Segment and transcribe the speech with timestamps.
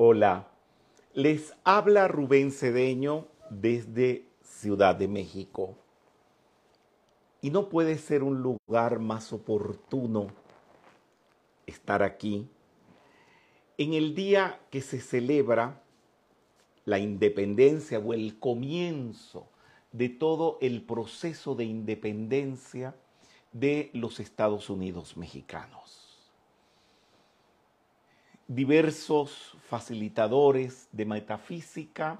[0.00, 0.46] Hola,
[1.12, 5.74] les habla Rubén Cedeño desde Ciudad de México.
[7.40, 10.28] Y no puede ser un lugar más oportuno
[11.66, 12.46] estar aquí
[13.76, 15.82] en el día que se celebra
[16.84, 19.48] la independencia o el comienzo
[19.90, 22.94] de todo el proceso de independencia
[23.50, 26.07] de los Estados Unidos mexicanos
[28.48, 32.18] diversos facilitadores de metafísica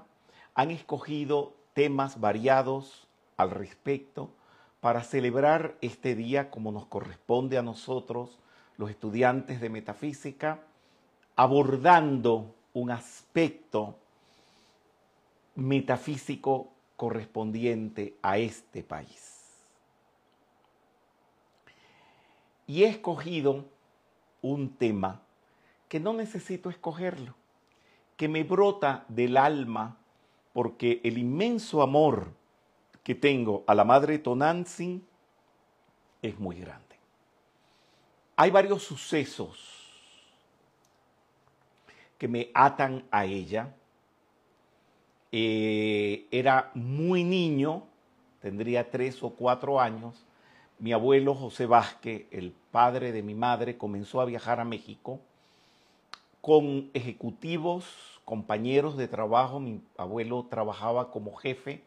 [0.53, 4.29] han escogido temas variados al respecto
[4.79, 8.37] para celebrar este día como nos corresponde a nosotros,
[8.77, 10.61] los estudiantes de metafísica,
[11.35, 13.97] abordando un aspecto
[15.55, 19.65] metafísico correspondiente a este país.
[22.67, 23.65] Y he escogido
[24.41, 25.23] un tema
[25.89, 27.33] que no necesito escogerlo,
[28.15, 29.97] que me brota del alma
[30.53, 32.31] porque el inmenso amor
[33.03, 35.05] que tengo a la madre Tonantzin
[36.21, 36.85] es muy grande.
[38.35, 39.89] Hay varios sucesos
[42.17, 43.73] que me atan a ella.
[45.31, 47.83] Eh, era muy niño,
[48.41, 50.25] tendría tres o cuatro años.
[50.77, 55.19] Mi abuelo José Vázquez, el padre de mi madre, comenzó a viajar a México
[56.41, 57.85] con ejecutivos,
[58.25, 59.59] compañeros de trabajo.
[59.59, 61.83] Mi abuelo trabajaba como jefe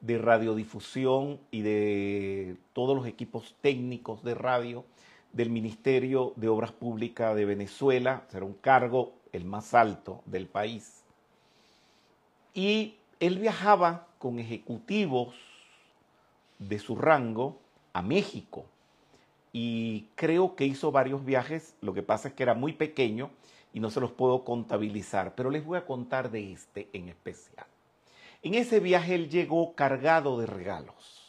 [0.00, 4.84] de radiodifusión y de todos los equipos técnicos de radio
[5.32, 8.26] del Ministerio de Obras Públicas de Venezuela.
[8.32, 11.04] Era un cargo el más alto del país.
[12.54, 15.34] Y él viajaba con ejecutivos
[16.58, 17.58] de su rango
[17.92, 18.64] a México.
[19.52, 23.30] Y creo que hizo varios viajes, lo que pasa es que era muy pequeño
[23.72, 27.66] y no se los puedo contabilizar, pero les voy a contar de este en especial.
[28.42, 31.22] En ese viaje él llegó cargado de regalos.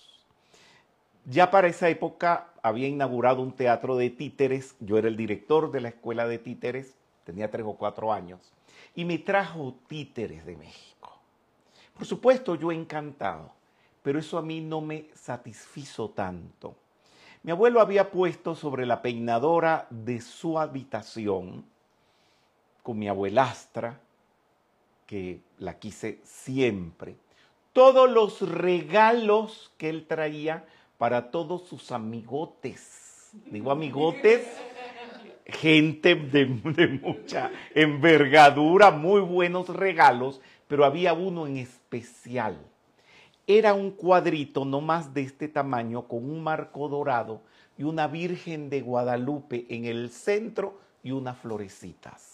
[1.25, 5.81] Ya para esa época había inaugurado un teatro de títeres, yo era el director de
[5.81, 8.51] la escuela de títeres, tenía tres o cuatro años,
[8.95, 11.17] y me trajo títeres de México.
[11.93, 13.51] Por supuesto, yo encantado,
[14.01, 16.75] pero eso a mí no me satisfizo tanto.
[17.43, 21.65] Mi abuelo había puesto sobre la peinadora de su habitación
[22.83, 23.99] con mi abuelastra,
[25.07, 27.15] que la quise siempre.
[27.71, 30.65] Todos los regalos que él traía
[30.97, 33.31] para todos sus amigotes.
[33.45, 34.47] Digo amigotes,
[35.45, 42.57] gente de, de, mucha envergadura, muy buenos regalos, pero había uno en especial.
[43.47, 47.41] Era un cuadrito no más de este tamaño con un marco dorado
[47.77, 52.32] y una Virgen de Guadalupe en el centro y unas florecitas.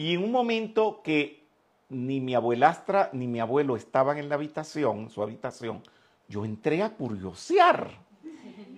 [0.00, 1.44] Y en un momento que
[1.90, 5.82] ni mi abuelastra ni mi abuelo estaban en la habitación, su habitación,
[6.26, 7.90] yo entré a curiosear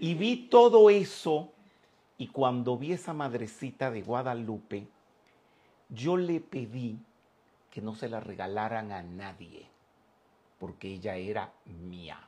[0.01, 1.53] y vi todo eso.
[2.19, 4.89] Y cuando vi esa madrecita de Guadalupe,
[5.91, 6.99] yo le pedí
[7.71, 9.69] que no se la regalaran a nadie,
[10.59, 12.19] porque ella era mía.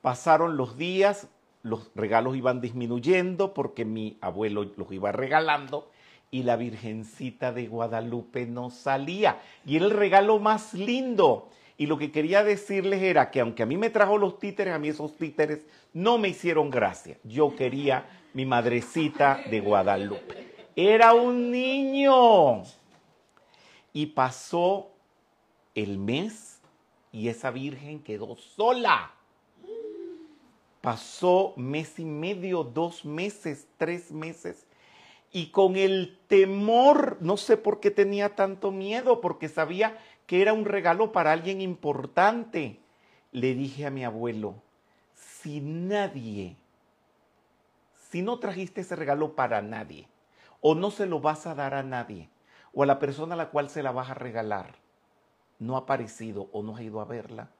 [0.00, 1.28] Pasaron los días,
[1.62, 5.90] los regalos iban disminuyendo porque mi abuelo los iba regalando
[6.30, 9.40] y la Virgencita de Guadalupe no salía.
[9.66, 11.48] Y era el regalo más lindo.
[11.76, 14.78] Y lo que quería decirles era que aunque a mí me trajo los títeres, a
[14.78, 17.18] mí esos títeres no me hicieron gracia.
[17.24, 20.68] Yo quería mi madrecita de Guadalupe.
[20.76, 22.62] Era un niño.
[23.92, 24.92] Y pasó
[25.74, 26.60] el mes
[27.12, 29.12] y esa Virgen quedó sola.
[30.80, 34.66] Pasó mes y medio, dos meses, tres meses.
[35.30, 40.54] Y con el temor, no sé por qué tenía tanto miedo, porque sabía que era
[40.54, 42.80] un regalo para alguien importante.
[43.30, 44.54] Le dije a mi abuelo,
[45.14, 46.56] si nadie,
[48.10, 50.08] si no trajiste ese regalo para nadie,
[50.62, 52.30] o no se lo vas a dar a nadie,
[52.72, 54.76] o a la persona a la cual se la vas a regalar,
[55.58, 57.50] no ha aparecido o no ha ido a verla,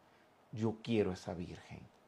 [0.52, 1.99] yo quiero esa Virgen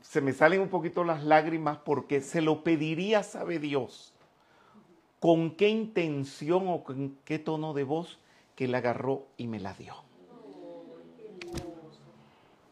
[0.00, 4.12] se me salen un poquito las lágrimas porque se lo pediría, sabe Dios,
[5.20, 8.18] con qué intención o con qué tono de voz
[8.54, 9.94] que la agarró y me la dio.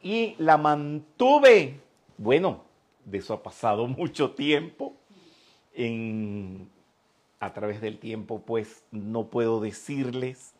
[0.02, 1.80] Y la mantuve.
[2.18, 2.64] Bueno,
[3.04, 4.94] de eso ha pasado mucho tiempo.
[5.74, 6.68] En,
[7.40, 10.54] a través del tiempo, pues no puedo decirles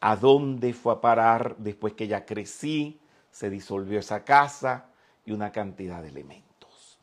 [0.00, 3.00] a dónde fue a parar después que ya crecí,
[3.30, 4.90] se disolvió esa casa,
[5.28, 6.98] y una cantidad de elementos.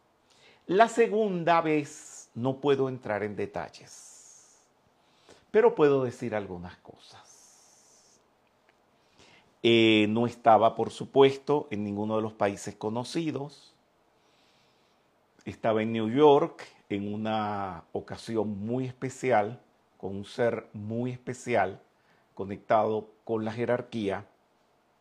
[0.66, 4.58] La segunda vez no puedo entrar en detalles,
[5.52, 8.20] pero puedo decir algunas cosas.
[9.62, 13.76] Eh, no estaba, por supuesto, en ninguno de los países conocidos.
[15.46, 19.62] Estaba en New York en una ocasión muy especial,
[19.98, 21.80] con un ser muy especial,
[22.34, 24.26] conectado con la jerarquía.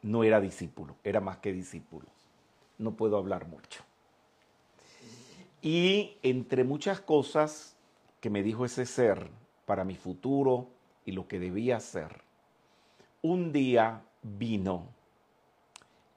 [0.03, 2.14] No era discípulo, era más que discípulo.
[2.79, 3.83] No puedo hablar mucho.
[5.63, 7.77] Y entre muchas cosas
[8.21, 9.31] que me dijo ese ser
[9.67, 10.69] para mi futuro
[11.05, 12.23] y lo que debía hacer,
[13.23, 14.89] un día vino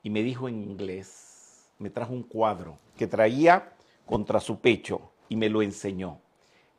[0.04, 3.74] y me dijo en inglés, me trajo un cuadro que traía
[4.06, 6.19] contra su pecho y me lo enseñó.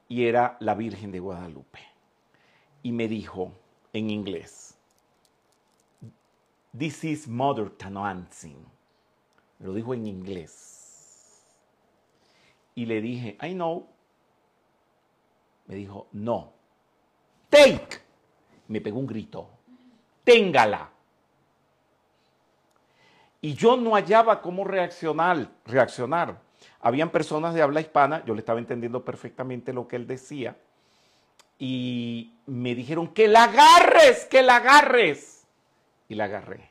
[0.08, 1.80] Y era la Virgen de Guadalupe.
[2.82, 3.52] Y me dijo
[3.92, 4.78] en inglés,
[6.76, 8.77] This is Mother Tanoantzin.
[9.58, 11.44] Me lo dijo en inglés.
[12.74, 13.86] Y le dije, I know.
[15.66, 16.52] Me dijo, no.
[17.50, 17.98] Take.
[18.68, 19.48] Me pegó un grito.
[20.24, 20.90] Téngala.
[23.40, 26.40] Y yo no hallaba cómo reaccionar, reaccionar.
[26.80, 30.56] Habían personas de habla hispana, yo le estaba entendiendo perfectamente lo que él decía,
[31.58, 35.46] y me dijeron, que la agarres, que la agarres.
[36.08, 36.67] Y la agarré.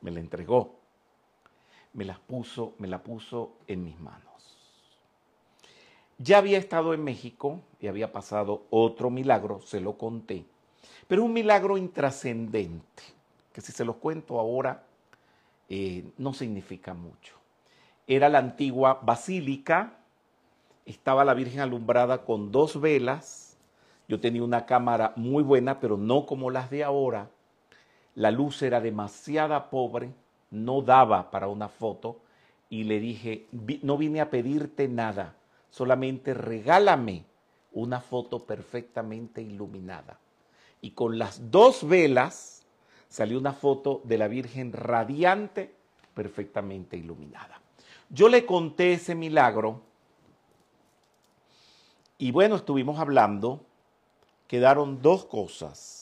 [0.00, 0.74] Me la entregó.
[1.92, 4.26] Me la puso, me la puso en mis manos.
[6.18, 10.46] Ya había estado en México y había pasado otro milagro, se lo conté,
[11.08, 13.02] pero un milagro intrascendente
[13.52, 14.84] que si se los cuento ahora
[15.68, 17.34] eh, no significa mucho.
[18.06, 19.98] Era la antigua basílica,
[20.86, 23.56] estaba la Virgen alumbrada con dos velas,
[24.08, 27.28] yo tenía una cámara muy buena, pero no como las de ahora,
[28.16, 30.12] la luz era demasiada pobre,
[30.50, 32.20] no daba para una foto,
[32.68, 33.46] y le dije,
[33.82, 35.36] no vine a pedirte nada,
[35.70, 37.24] solamente regálame
[37.72, 40.18] una foto perfectamente iluminada.
[40.80, 42.64] Y con las dos velas,
[43.08, 45.74] salió una foto de la Virgen radiante,
[46.14, 47.60] perfectamente iluminada.
[48.08, 49.82] Yo le conté ese milagro
[52.18, 53.60] y bueno, estuvimos hablando,
[54.46, 55.95] quedaron dos cosas.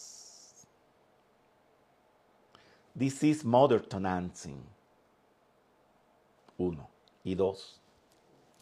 [2.96, 4.62] This is Mother Tonantzin.
[6.58, 6.88] Uno.
[7.25, 7.81] Y dos.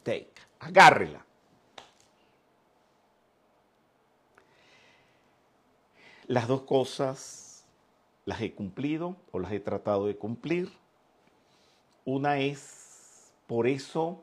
[0.02, 0.32] Take.
[0.58, 1.24] Agárrela.
[6.28, 7.64] Las dos cosas
[8.24, 10.72] las he cumplido o las he tratado de cumplir.
[12.04, 14.22] Una es, por eso,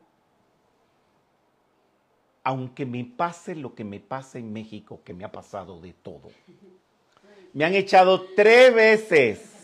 [2.43, 6.31] aunque me pase lo que me pase en México, que me ha pasado de todo.
[7.53, 9.58] Me han echado tres veces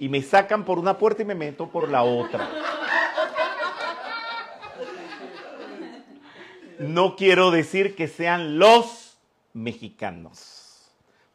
[0.00, 2.50] y me sacan por una puerta y me meto por la otra.
[6.80, 9.16] No quiero decir que sean los
[9.52, 10.60] mexicanos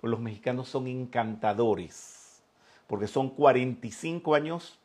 [0.07, 2.41] los mexicanos son encantadores,
[2.87, 4.77] porque son 45 años,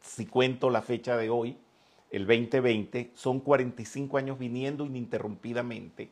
[0.00, 1.56] si cuento la fecha de hoy,
[2.10, 6.10] el 2020, son 45 años viniendo ininterrumpidamente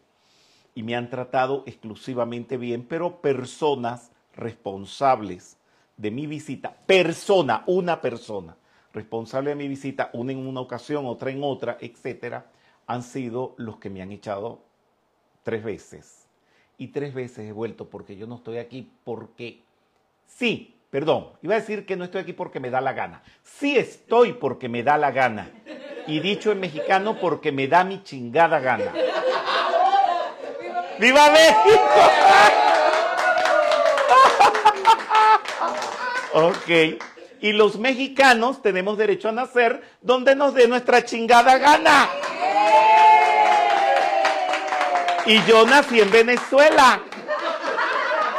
[0.75, 5.56] y me han tratado exclusivamente bien, pero personas responsables
[6.00, 8.56] de mi visita, persona, una persona
[8.94, 12.47] responsable de mi visita, una en una ocasión, otra en otra, etcétera,
[12.87, 14.62] han sido los que me han echado
[15.42, 16.26] tres veces
[16.78, 19.62] y tres veces he vuelto porque yo no estoy aquí porque
[20.26, 23.23] sí, perdón, iba a decir que no estoy aquí porque me da la gana.
[23.42, 25.50] Sí estoy porque me da la gana.
[26.07, 28.92] Y dicho en mexicano porque me da mi chingada gana.
[30.99, 32.20] ¡Viva México!
[36.32, 36.99] Ok.
[37.42, 42.08] Y los mexicanos tenemos derecho a nacer donde nos dé nuestra chingada gana.
[45.26, 47.00] Y yo nací en Venezuela.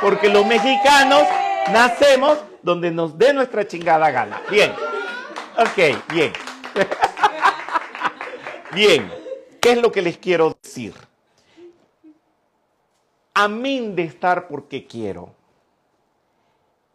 [0.02, 1.24] Porque los mexicanos
[1.72, 4.42] nacemos donde nos dé nuestra chingada gana.
[4.50, 4.72] Bien.
[5.58, 6.34] Ok, bien.
[8.74, 9.12] bien.
[9.60, 10.94] ¿Qué es lo que les quiero decir?
[13.34, 15.36] A mí de estar porque quiero,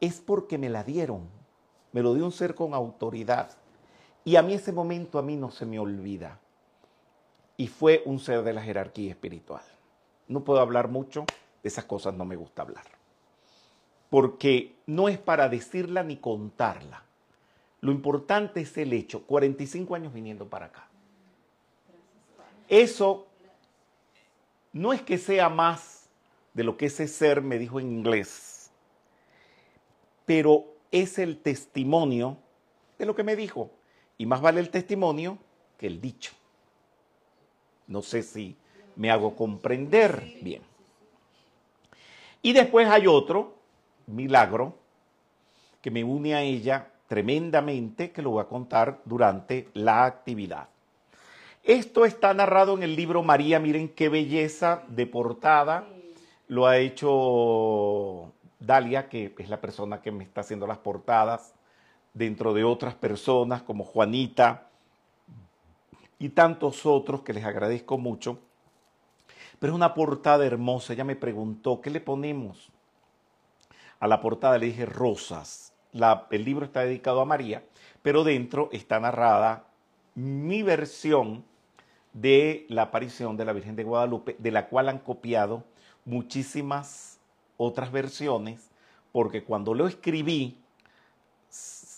[0.06, 1.28] es porque me la dieron.
[1.92, 3.50] Me lo dio un ser con autoridad.
[4.25, 6.40] Y a mí ese momento a mí no se me olvida.
[7.56, 9.62] Y fue un ser de la jerarquía espiritual.
[10.28, 11.25] No puedo hablar mucho,
[11.62, 12.84] de esas cosas no me gusta hablar.
[14.10, 17.02] Porque no es para decirla ni contarla.
[17.80, 20.88] Lo importante es el hecho, 45 años viniendo para acá.
[22.68, 23.26] Eso
[24.72, 26.08] no es que sea más
[26.52, 28.55] de lo que ese ser me dijo en inglés,
[30.26, 32.37] pero es el testimonio
[32.99, 33.71] de lo que me dijo.
[34.18, 35.38] Y más vale el testimonio
[35.78, 36.33] que el dicho.
[37.87, 38.56] No sé si
[38.97, 40.62] me hago comprender bien.
[42.42, 43.54] Y después hay otro
[44.06, 44.76] milagro
[45.80, 50.68] que me une a ella tremendamente, que lo voy a contar durante la actividad.
[51.62, 55.87] Esto está narrado en el libro María, miren qué belleza de portada.
[56.49, 61.54] Lo ha hecho Dalia, que es la persona que me está haciendo las portadas,
[62.14, 64.68] dentro de otras personas como Juanita
[66.18, 68.38] y tantos otros que les agradezco mucho.
[69.58, 70.94] Pero es una portada hermosa.
[70.94, 72.70] Ella me preguntó, ¿qué le ponemos?
[74.00, 75.75] A la portada le dije rosas.
[76.30, 77.64] el libro está dedicado a María,
[78.02, 79.64] pero dentro está narrada
[80.14, 81.44] mi versión
[82.14, 85.64] de la aparición de la Virgen de Guadalupe, de la cual han copiado
[86.06, 87.15] muchísimas
[87.56, 88.70] otras versiones,
[89.12, 90.58] porque cuando lo escribí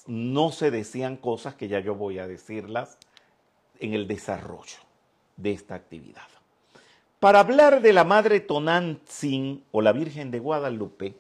[0.07, 2.99] no se decían cosas que ya yo voy a decirlas
[3.79, 4.79] en el desarrollo
[5.37, 6.27] de esta actividad.
[7.21, 11.17] Para hablar de la Madre Tonantzin o la Virgen de Guadalupe,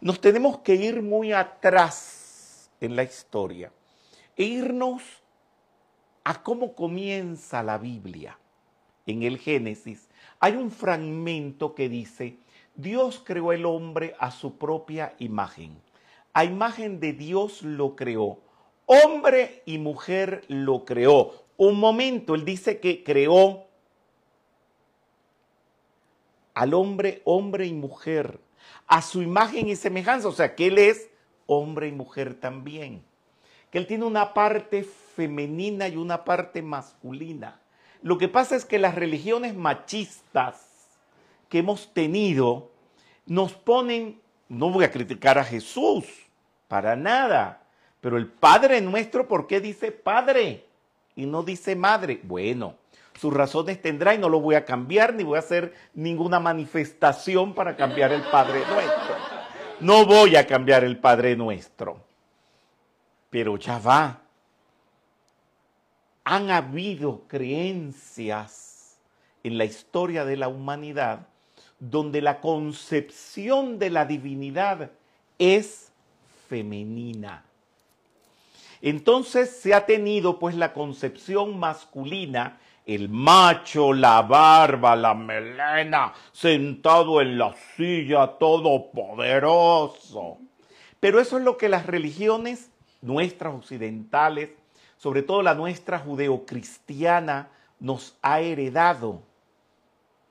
[0.00, 3.72] nos tenemos que ir muy atrás en la historia
[4.36, 5.02] e irnos
[6.24, 8.38] a cómo comienza la Biblia.
[9.06, 12.38] En el Génesis hay un fragmento que dice,
[12.80, 15.80] Dios creó el hombre a su propia imagen.
[16.32, 18.38] A imagen de Dios lo creó.
[18.86, 21.44] Hombre y mujer lo creó.
[21.56, 23.66] Un momento, él dice que creó
[26.54, 28.40] al hombre, hombre y mujer,
[28.86, 31.08] a su imagen y semejanza, o sea, que él es
[31.46, 33.02] hombre y mujer también,
[33.70, 37.60] que él tiene una parte femenina y una parte masculina.
[38.02, 40.66] Lo que pasa es que las religiones machistas
[41.48, 42.69] que hemos tenido
[43.30, 46.04] nos ponen, no voy a criticar a Jesús,
[46.66, 47.62] para nada,
[48.00, 50.66] pero el Padre nuestro, ¿por qué dice Padre
[51.14, 52.18] y no dice Madre?
[52.24, 52.74] Bueno,
[53.14, 57.54] sus razones tendrá y no lo voy a cambiar ni voy a hacer ninguna manifestación
[57.54, 59.14] para cambiar el Padre nuestro.
[59.78, 62.02] No voy a cambiar el Padre nuestro.
[63.30, 64.22] Pero ya va.
[66.24, 68.98] Han habido creencias
[69.44, 71.28] en la historia de la humanidad
[71.80, 74.90] donde la concepción de la divinidad
[75.38, 75.90] es
[76.48, 77.44] femenina.
[78.82, 82.58] Entonces se ha tenido pues la concepción masculina
[82.94, 90.38] el macho, la barba, la melena, sentado en la silla todopoderoso.
[90.98, 94.50] Pero eso es lo que las religiones nuestras occidentales,
[94.96, 99.22] sobre todo la nuestra judeocristiana, nos ha heredado.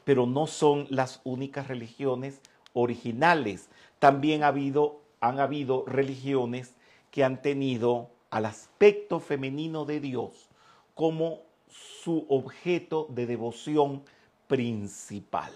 [0.10, 2.42] Pero no son las únicas religiones
[2.74, 3.70] originales.
[4.00, 6.74] También ha habido, han habido religiones
[7.12, 10.50] que han tenido al aspecto femenino de Dios
[10.96, 14.02] como su objeto de devoción
[14.48, 15.52] principal.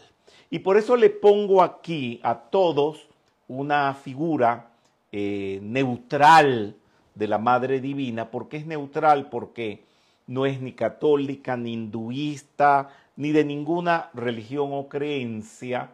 [0.51, 3.07] Y por eso le pongo aquí a todos
[3.47, 4.69] una figura
[5.11, 6.75] eh, neutral
[7.15, 8.29] de la Madre Divina.
[8.29, 9.31] porque es neutral?
[9.31, 9.83] Porque
[10.27, 15.91] no es ni católica, ni hinduista, ni de ninguna religión o creencia.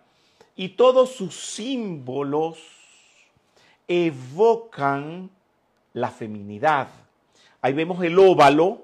[0.55, 2.59] Y todos sus símbolos
[3.87, 5.29] evocan
[5.93, 6.89] la feminidad.
[7.61, 8.83] Ahí vemos el óvalo,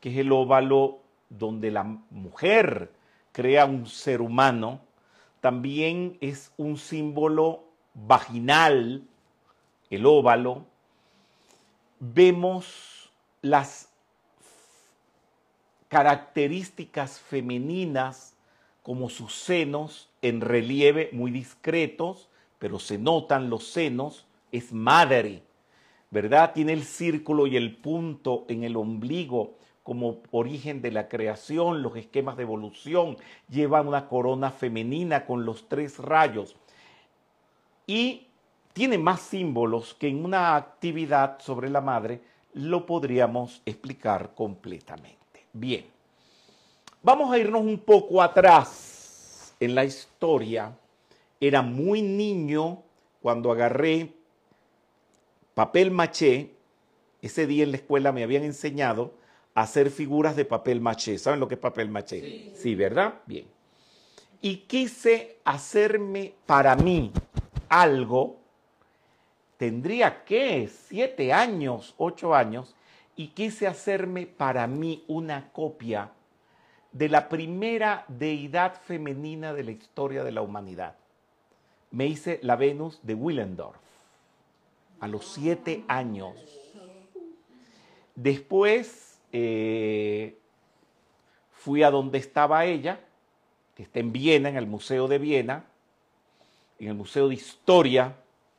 [0.00, 0.98] que es el óvalo
[1.30, 2.92] donde la mujer
[3.32, 4.80] crea un ser humano,
[5.40, 7.64] también es un símbolo
[7.94, 9.02] vaginal,
[9.90, 10.64] el óvalo.
[12.00, 13.10] Vemos
[13.42, 13.88] las
[15.94, 18.34] características femeninas
[18.82, 25.44] como sus senos en relieve muy discretos, pero se notan los senos, es madre,
[26.10, 26.52] ¿verdad?
[26.52, 31.94] Tiene el círculo y el punto en el ombligo como origen de la creación, los
[31.94, 33.16] esquemas de evolución,
[33.48, 36.56] llevan una corona femenina con los tres rayos
[37.86, 38.26] y
[38.72, 42.20] tiene más símbolos que en una actividad sobre la madre
[42.52, 45.23] lo podríamos explicar completamente.
[45.56, 45.86] Bien,
[47.00, 50.76] vamos a irnos un poco atrás en la historia.
[51.38, 52.82] Era muy niño
[53.22, 54.12] cuando agarré
[55.54, 56.50] papel maché.
[57.22, 59.14] Ese día en la escuela me habían enseñado
[59.54, 61.18] hacer figuras de papel maché.
[61.18, 62.50] ¿Saben lo que es papel maché?
[62.56, 62.74] Sí.
[62.74, 63.14] ¿verdad?
[63.24, 63.46] Bien.
[64.40, 67.12] Y quise hacerme para mí
[67.68, 68.40] algo,
[69.56, 72.74] tendría que siete años, ocho años,
[73.16, 76.10] y quise hacerme para mí una copia
[76.92, 80.96] de la primera deidad femenina de la historia de la humanidad.
[81.90, 83.78] Me hice la Venus de Willendorf
[85.00, 86.34] a los siete años.
[88.14, 90.38] Después eh,
[91.52, 93.00] fui a donde estaba ella,
[93.74, 95.64] que está en Viena, en el Museo de Viena,
[96.78, 98.16] en el Museo de Historia,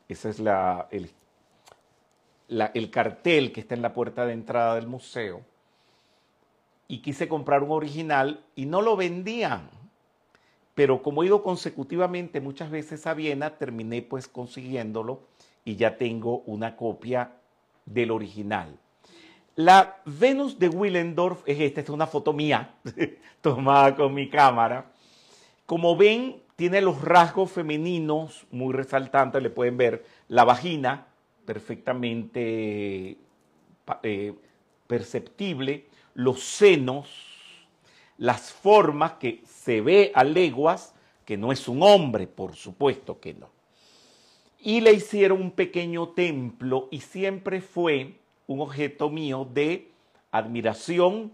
[0.07, 1.09] ese es la, el,
[2.47, 5.41] el cartel que está en la puerta de entrada del museo,
[6.87, 9.69] y quise comprar un original y no lo vendían.
[10.75, 15.21] Pero como he ido consecutivamente muchas veces a Viena, terminé pues consiguiéndolo
[15.63, 17.31] y ya tengo una copia
[17.85, 18.77] del original.
[19.55, 22.75] La Venus de Willendorf es esta, es una foto mía
[23.41, 24.91] tomada con mi cámara.
[25.65, 31.07] Como ven, tiene los rasgos femeninos muy resaltantes, le pueden ver la vagina
[31.45, 33.17] perfectamente
[34.03, 34.33] eh,
[34.87, 37.09] perceptible, los senos,
[38.17, 43.33] las formas que se ve a leguas, que no es un hombre, por supuesto que
[43.33, 43.49] no.
[44.59, 49.91] Y le hicieron un pequeño templo y siempre fue un objeto mío de
[50.31, 51.31] admiración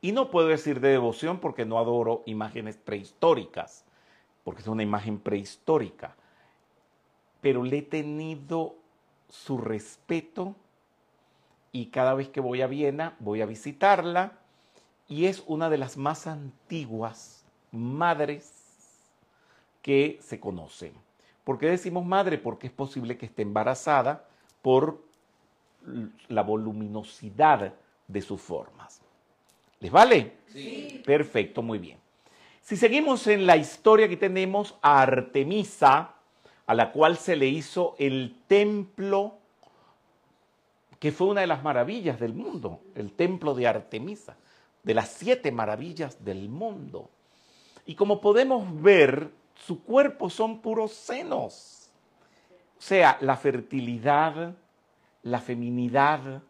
[0.00, 3.84] y no puedo decir de devoción porque no adoro imágenes prehistóricas,
[4.42, 6.14] porque es una imagen prehistórica,
[7.40, 8.76] pero le he tenido
[9.34, 10.54] su respeto
[11.72, 14.32] y cada vez que voy a Viena voy a visitarla
[15.08, 18.52] y es una de las más antiguas madres
[19.82, 20.94] que se conocen.
[21.42, 22.38] ¿Por qué decimos madre?
[22.38, 24.26] Porque es posible que esté embarazada
[24.62, 25.02] por
[26.28, 27.74] la voluminosidad
[28.06, 29.02] de sus formas.
[29.80, 30.38] ¿Les vale?
[30.46, 31.02] Sí.
[31.04, 31.98] Perfecto, muy bien.
[32.62, 36.14] Si seguimos en la historia, aquí tenemos a Artemisa,
[36.66, 39.34] a la cual se le hizo el templo,
[40.98, 44.36] que fue una de las maravillas del mundo, el templo de Artemisa,
[44.82, 47.10] de las siete maravillas del mundo.
[47.86, 51.90] Y como podemos ver, su cuerpo son puros senos.
[52.78, 54.54] O sea, la fertilidad,
[55.22, 56.42] la feminidad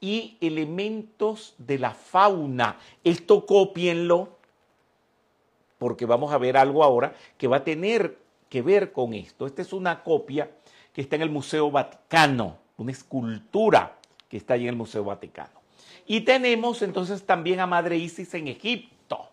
[0.00, 2.78] y elementos de la fauna.
[3.04, 4.40] Esto copienlo
[5.78, 8.18] porque vamos a ver algo ahora que va a tener
[8.50, 9.46] que ver con esto.
[9.46, 10.50] Esta es una copia
[10.92, 13.96] que está en el Museo Vaticano, una escultura
[14.28, 15.60] que está ahí en el Museo Vaticano.
[16.06, 19.28] Y tenemos entonces también a Madre Isis en Egipto.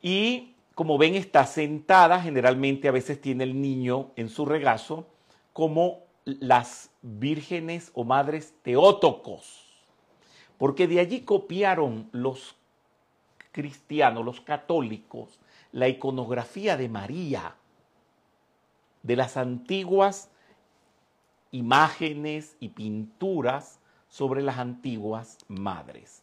[0.00, 5.08] Y como ven, está sentada, generalmente a veces tiene el niño en su regazo,
[5.52, 9.64] como las vírgenes o madres teótocos,
[10.56, 12.54] porque de allí copiaron los
[13.50, 15.40] cristianos, los católicos,
[15.72, 17.54] la iconografía de María,
[19.02, 20.30] de las antiguas
[21.50, 26.22] imágenes y pinturas sobre las antiguas madres.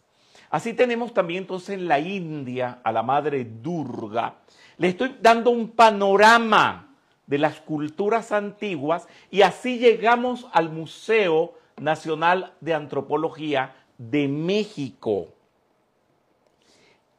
[0.49, 4.35] Así tenemos también entonces en la India a la madre Durga.
[4.77, 12.53] Le estoy dando un panorama de las culturas antiguas y así llegamos al Museo Nacional
[12.61, 15.34] de Antropología de México.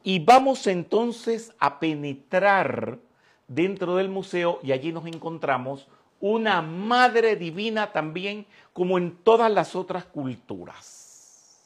[0.06, 3.00] Y vamos entonces a penetrar
[3.48, 5.88] dentro del museo y allí nos encontramos
[6.20, 11.58] una madre divina también como en todas las otras culturas,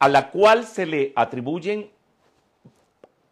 [0.00, 1.88] a la cual se le atribuyen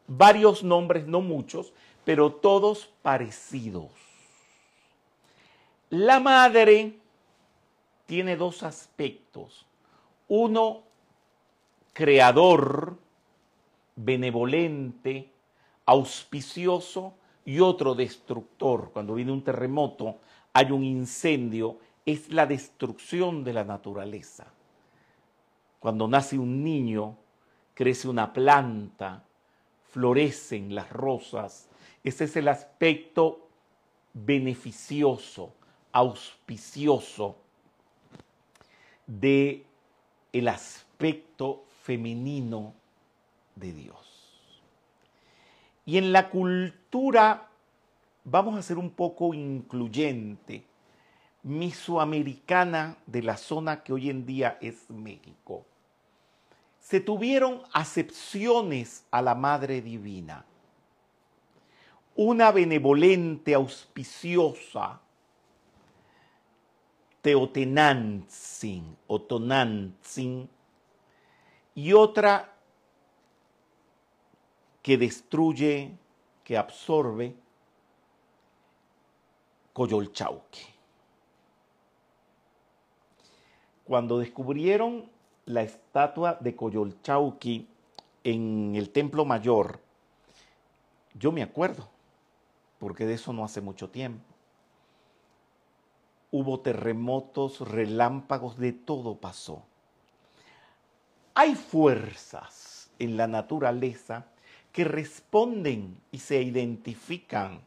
[0.07, 1.73] varios nombres, no muchos,
[2.05, 3.90] pero todos parecidos.
[5.90, 6.94] La madre
[8.07, 9.66] tiene dos aspectos.
[10.29, 10.85] Uno,
[11.92, 12.97] creador,
[13.98, 15.32] benevolente,
[15.84, 17.14] auspicioso,
[17.48, 18.90] y otro destructor.
[18.92, 20.18] Cuando viene un terremoto,
[20.52, 24.52] hay un incendio, es la destrucción de la naturaleza.
[25.80, 27.16] Cuando nace un niño,
[27.72, 29.24] crece una planta,
[29.90, 31.70] florecen las rosas,
[32.04, 33.48] ese es el aspecto
[34.12, 35.54] beneficioso,
[35.92, 37.38] auspicioso
[39.06, 39.64] de
[40.34, 42.74] el aspecto femenino
[43.59, 44.42] de Dios.
[45.85, 47.49] Y en la cultura
[48.25, 50.64] vamos a ser un poco incluyente,
[51.42, 55.64] misoamericana de la zona que hoy en día es México.
[56.79, 60.44] Se tuvieron acepciones a la Madre Divina
[62.18, 65.01] una benevolente, auspiciosa,
[67.23, 70.51] Teotenantzin o Tonantzin,
[71.77, 72.58] y otra
[74.88, 75.98] que destruye,
[76.42, 77.37] que absorbe,
[79.74, 80.61] Coyolchauque.
[83.85, 85.11] Cuando descubrieron
[85.44, 87.68] la estatua de Coyolchauqui
[88.24, 89.79] en el Templo Mayor,
[91.12, 91.87] yo me acuerdo,
[92.79, 94.24] porque de eso no hace mucho tiempo.
[96.31, 99.64] Hubo terremotos, relámpagos, de todo pasó.
[101.35, 104.24] Hay fuerzas en la naturaleza
[104.72, 107.61] que responden y se identifican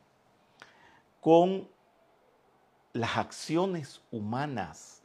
[1.19, 1.67] con
[2.93, 5.01] las acciones humanas.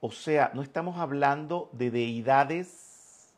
[0.00, 3.32] O sea, no estamos hablando de deidades,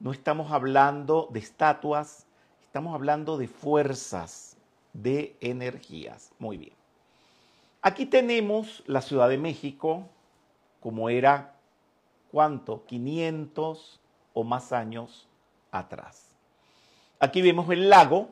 [0.00, 2.26] no estamos hablando de estatuas,
[2.62, 4.56] estamos hablando de fuerzas,
[4.92, 6.32] de energías.
[6.38, 6.74] Muy bien.
[7.82, 10.08] Aquí tenemos la Ciudad de México,
[10.80, 11.54] como era,
[12.30, 12.84] ¿cuánto?
[12.86, 14.00] 500
[14.34, 15.28] o más años
[15.70, 16.31] atrás.
[17.22, 18.30] Aquí vemos el lago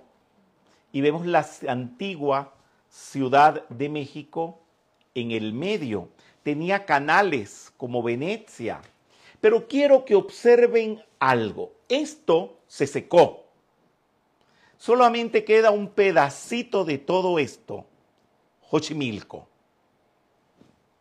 [0.90, 2.54] y vemos la antigua
[2.88, 4.58] Ciudad de México
[5.14, 6.08] en el medio.
[6.42, 8.80] Tenía canales como Venecia.
[9.40, 11.70] Pero quiero que observen algo.
[11.88, 13.44] Esto se secó.
[14.76, 17.86] Solamente queda un pedacito de todo esto.
[18.72, 19.46] Xochimilco.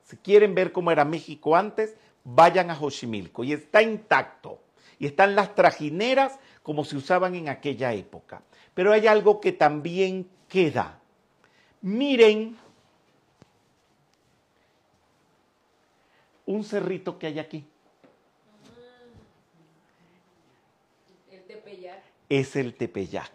[0.03, 3.43] Si quieren ver cómo era México antes, vayan a Xochimilco.
[3.43, 4.59] Y está intacto.
[4.99, 8.41] Y están las trajineras como se usaban en aquella época.
[8.73, 10.99] Pero hay algo que también queda.
[11.81, 12.57] Miren
[16.45, 17.65] un cerrito que hay aquí.
[21.31, 22.03] El Tepeyac.
[22.27, 23.31] Es el Tepeyac.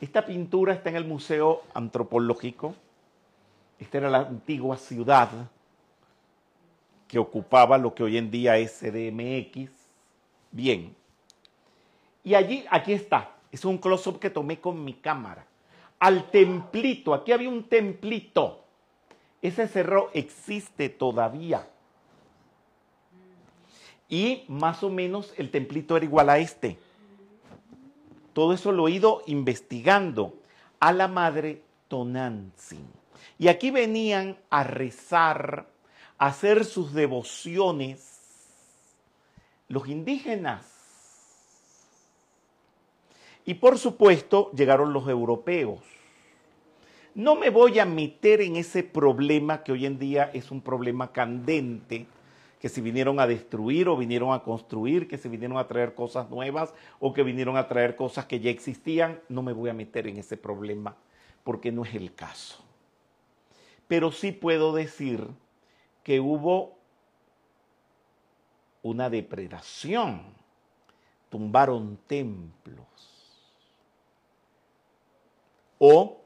[0.00, 2.74] Esta pintura está en el Museo Antropológico.
[3.78, 5.30] Esta era la antigua ciudad
[7.08, 9.70] que ocupaba lo que hoy en día es CDMX.
[10.52, 10.94] Bien.
[12.28, 13.36] Y allí, aquí está.
[13.50, 15.46] Es un close-up que tomé con mi cámara.
[15.98, 18.66] Al templito, aquí había un templito.
[19.40, 21.66] Ese cerro existe todavía.
[24.10, 26.76] Y más o menos el templito era igual a este.
[28.34, 30.34] Todo eso lo he ido investigando
[30.80, 32.86] a la madre Tonantzin.
[33.38, 35.66] Y aquí venían a rezar,
[36.18, 38.04] a hacer sus devociones
[39.68, 40.77] los indígenas.
[43.48, 45.80] Y por supuesto llegaron los europeos.
[47.14, 51.12] No me voy a meter en ese problema que hoy en día es un problema
[51.12, 52.06] candente,
[52.60, 56.28] que si vinieron a destruir o vinieron a construir, que si vinieron a traer cosas
[56.28, 60.06] nuevas o que vinieron a traer cosas que ya existían, no me voy a meter
[60.08, 60.94] en ese problema
[61.42, 62.62] porque no es el caso.
[63.86, 65.26] Pero sí puedo decir
[66.02, 66.76] que hubo
[68.82, 70.20] una depredación,
[71.30, 73.17] tumbaron templos
[75.78, 76.20] o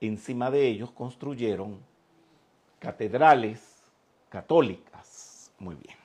[0.00, 1.78] encima de ellos construyeron
[2.78, 3.82] catedrales
[4.28, 5.52] católicas.
[5.58, 5.96] Muy bien.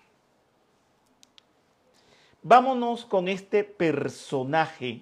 [2.44, 5.02] Vámonos con este personaje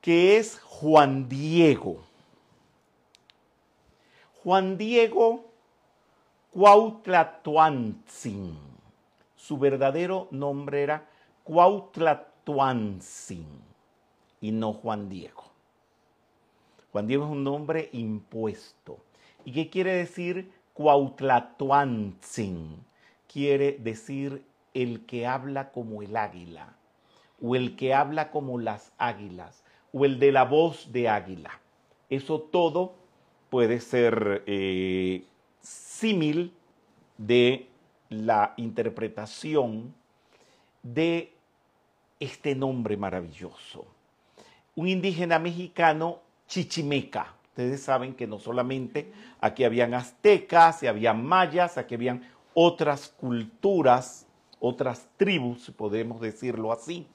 [0.00, 2.02] que es Juan Diego.
[4.42, 5.44] Juan Diego
[6.52, 8.58] Cuautlatoantzin.
[9.36, 11.06] Su verdadero nombre era
[11.44, 13.46] Cuautlatoantzin
[14.40, 15.49] y no Juan Diego.
[16.92, 18.98] Juan es un nombre impuesto.
[19.44, 22.84] ¿Y qué quiere decir Cuautlatoantzin?
[23.32, 26.74] Quiere decir el que habla como el águila,
[27.40, 31.60] o el que habla como las águilas, o el de la voz de águila.
[32.08, 32.94] Eso todo
[33.50, 35.24] puede ser eh,
[35.60, 36.52] símil
[37.18, 37.68] de
[38.08, 39.94] la interpretación
[40.82, 41.32] de
[42.18, 43.86] este nombre maravilloso.
[44.74, 46.20] Un indígena mexicano
[46.50, 47.32] chichimeca.
[47.50, 54.26] Ustedes saben que no solamente aquí habían aztecas, y habían mayas, aquí habían otras culturas,
[54.58, 57.06] otras tribus, si podemos decirlo así.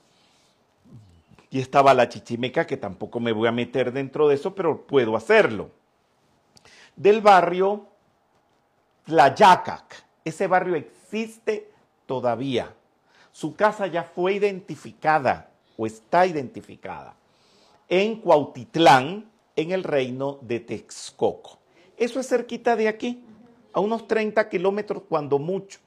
[1.52, 5.15] Y estaba la chichimeca, que tampoco me voy a meter dentro de eso, pero puedo
[5.15, 5.69] hacerlo.
[6.95, 7.88] Del barrio
[9.04, 10.06] Tlayacac.
[10.24, 11.71] Ese barrio existe
[12.06, 12.74] todavía.
[13.32, 17.15] Su casa ya fue identificada o está identificada
[17.89, 21.60] en Cuautitlán, en el reino de Texcoco.
[21.98, 23.24] Eso es cerquita de aquí,
[23.74, 25.80] a unos 30 kilómetros cuando mucho,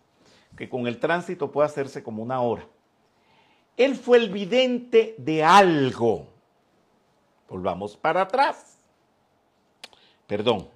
[0.57, 2.67] que con el tránsito puede hacerse como una hora.
[3.77, 6.27] Él fue el vidente de algo.
[7.49, 8.79] Volvamos para atrás.
[10.27, 10.69] Perdón.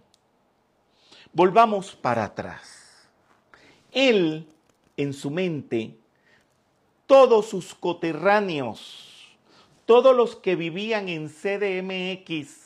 [1.33, 3.09] Volvamos para atrás.
[3.91, 4.49] Él,
[4.97, 5.99] en su mente,
[7.07, 9.12] todos sus coterráneos,
[9.87, 12.62] todos los que vivían en CDMX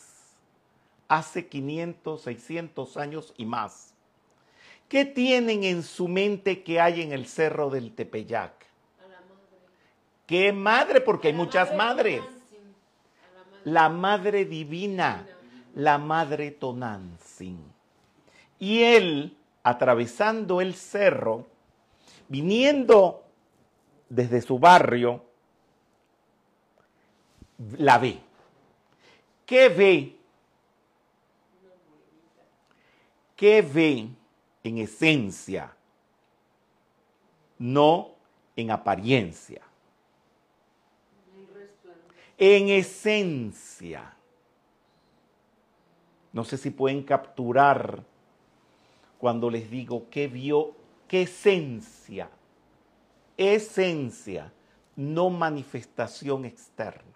[1.08, 3.94] hace 500, 600 años y más,
[4.88, 8.66] ¿qué tienen en su mente que hay en el cerro del Tepeyac?
[10.26, 11.00] ¿Qué madre?
[11.00, 12.20] Porque hay muchas madres.
[13.64, 15.26] La madre divina,
[15.74, 17.58] la madre Tonantzin.
[18.58, 21.46] Y él, atravesando el cerro,
[22.28, 23.24] viniendo
[24.08, 25.25] desde su barrio,
[27.78, 28.18] la ve.
[29.44, 30.16] ¿Qué ve?
[33.36, 34.08] ¿Qué ve
[34.64, 35.74] en esencia?
[37.58, 38.12] No
[38.56, 39.62] en apariencia.
[42.38, 44.14] En esencia.
[46.32, 48.02] No sé si pueden capturar
[49.18, 50.74] cuando les digo qué vio,
[51.08, 52.28] qué esencia.
[53.36, 54.52] Esencia,
[54.96, 57.15] no manifestación externa.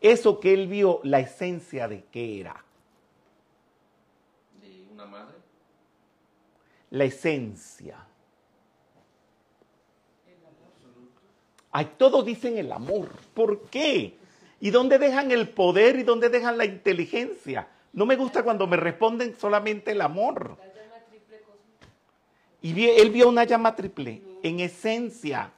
[0.00, 2.62] Eso que él vio, la esencia de qué era.
[4.62, 5.34] ¿Y una madre?
[6.90, 7.98] La esencia.
[11.72, 13.10] Ay, todos dicen el amor.
[13.34, 14.16] ¿Por qué?
[14.60, 17.68] ¿Y dónde dejan el poder y dónde dejan la inteligencia?
[17.92, 20.56] No me gusta cuando me responden solamente el amor.
[20.58, 21.86] La llama triple cósmica.
[22.62, 25.52] Y vi- él vio una llama triple, en esencia.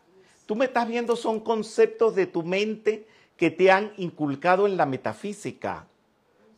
[0.46, 3.06] Tú me estás viendo, son conceptos de tu mente
[3.38, 5.86] que te han inculcado en la metafísica.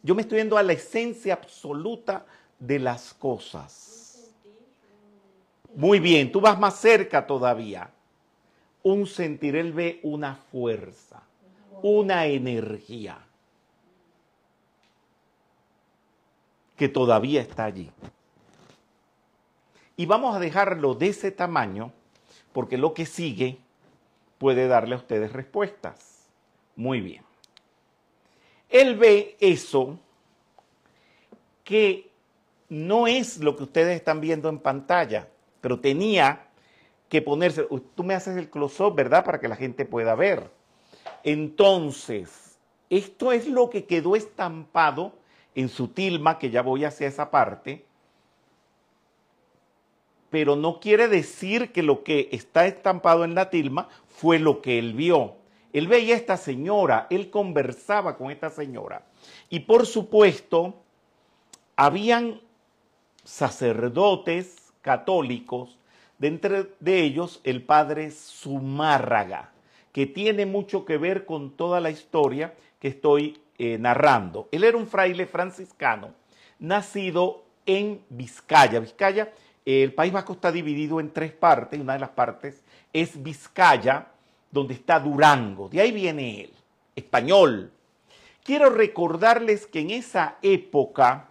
[0.02, 2.24] Yo me estoy viendo a la esencia absoluta
[2.58, 4.32] de las cosas.
[5.74, 7.90] Muy bien, tú vas más cerca todavía.
[8.82, 11.22] Un sentir, él ve una fuerza,
[11.82, 13.18] una energía
[16.78, 17.90] que todavía está allí.
[19.98, 21.92] Y vamos a dejarlo de ese tamaño
[22.54, 23.58] porque lo que sigue
[24.38, 26.09] puede darle a ustedes respuestas.
[26.76, 27.24] Muy bien.
[28.68, 29.98] Él ve eso
[31.64, 32.10] que
[32.68, 35.28] no es lo que ustedes están viendo en pantalla,
[35.60, 36.46] pero tenía
[37.08, 39.24] que ponerse, tú me haces el close-up, ¿verdad?
[39.24, 40.50] Para que la gente pueda ver.
[41.24, 45.12] Entonces, esto es lo que quedó estampado
[45.54, 47.84] en su tilma, que ya voy hacia esa parte,
[50.30, 54.78] pero no quiere decir que lo que está estampado en la tilma fue lo que
[54.78, 55.39] él vio.
[55.72, 59.06] Él veía a esta señora, él conversaba con esta señora.
[59.48, 60.74] Y por supuesto,
[61.76, 62.40] habían
[63.24, 65.78] sacerdotes católicos,
[66.18, 69.52] de entre de ellos el padre Zumárraga,
[69.92, 74.48] que tiene mucho que ver con toda la historia que estoy eh, narrando.
[74.52, 76.14] Él era un fraile franciscano,
[76.58, 78.80] nacido en Vizcaya.
[78.80, 79.32] Vizcaya,
[79.64, 84.08] el País Vasco está dividido en tres partes, una de las partes es Vizcaya,
[84.50, 85.68] donde está Durango.
[85.68, 86.50] De ahí viene él,
[86.96, 87.72] español.
[88.42, 91.30] Quiero recordarles que en esa época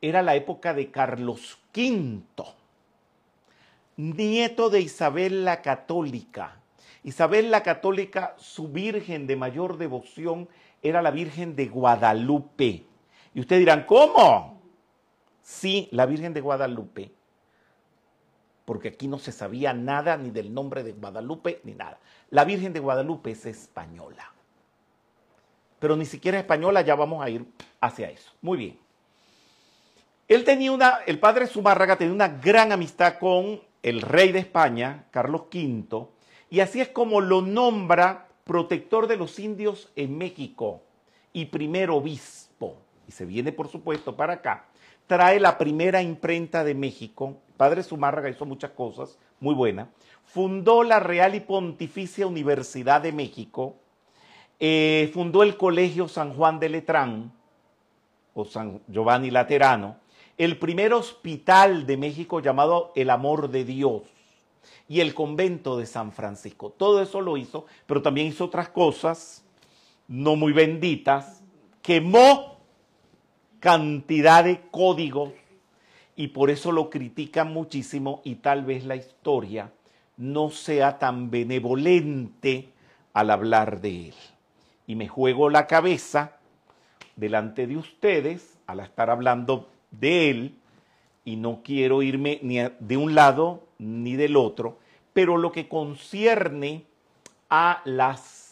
[0.00, 2.22] era la época de Carlos V,
[3.96, 6.60] nieto de Isabel la Católica.
[7.02, 10.48] Isabel la Católica, su virgen de mayor devoción
[10.82, 12.84] era la Virgen de Guadalupe.
[13.34, 14.60] Y ustedes dirán, ¿cómo?
[15.42, 17.12] Sí, la Virgen de Guadalupe.
[18.68, 21.98] Porque aquí no se sabía nada ni del nombre de Guadalupe ni nada.
[22.28, 24.30] La Virgen de Guadalupe es española.
[25.78, 27.46] Pero ni siquiera española, ya vamos a ir
[27.80, 28.30] hacia eso.
[28.42, 28.78] Muy bien.
[30.28, 35.06] Él tenía una, el padre Zumárraga tenía una gran amistad con el rey de España,
[35.12, 36.06] Carlos V,
[36.50, 40.82] y así es como lo nombra protector de los indios en México
[41.32, 42.76] y primer obispo.
[43.08, 44.66] Y se viene, por supuesto, para acá.
[45.08, 47.38] Trae la primera imprenta de México.
[47.56, 49.88] Padre Zumárraga hizo muchas cosas muy buenas.
[50.24, 53.74] Fundó la Real y Pontificia Universidad de México.
[54.60, 57.32] Eh, fundó el Colegio San Juan de Letrán,
[58.34, 59.96] o San Giovanni Laterano,
[60.36, 64.02] el primer hospital de México llamado El Amor de Dios
[64.88, 66.70] y el convento de San Francisco.
[66.76, 69.42] Todo eso lo hizo, pero también hizo otras cosas
[70.06, 71.42] no muy benditas.
[71.82, 72.57] Quemó
[73.60, 75.32] cantidad de códigos
[76.16, 79.72] y por eso lo critican muchísimo y tal vez la historia
[80.16, 82.70] no sea tan benevolente
[83.12, 84.14] al hablar de él.
[84.86, 86.38] Y me juego la cabeza
[87.16, 90.54] delante de ustedes al estar hablando de él
[91.24, 94.78] y no quiero irme ni de un lado ni del otro,
[95.12, 96.84] pero lo que concierne
[97.50, 98.46] a las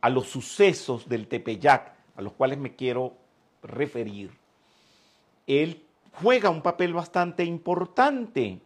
[0.00, 3.21] a los sucesos del Tepeyac, a los cuales me quiero
[3.62, 4.30] referir,
[5.46, 5.82] él
[6.20, 8.60] juega un papel bastante importante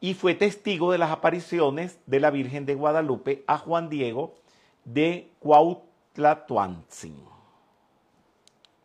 [0.00, 4.34] y fue testigo de las apariciones de la Virgen de Guadalupe a Juan Diego
[4.84, 7.16] de Cuautlatuantzin.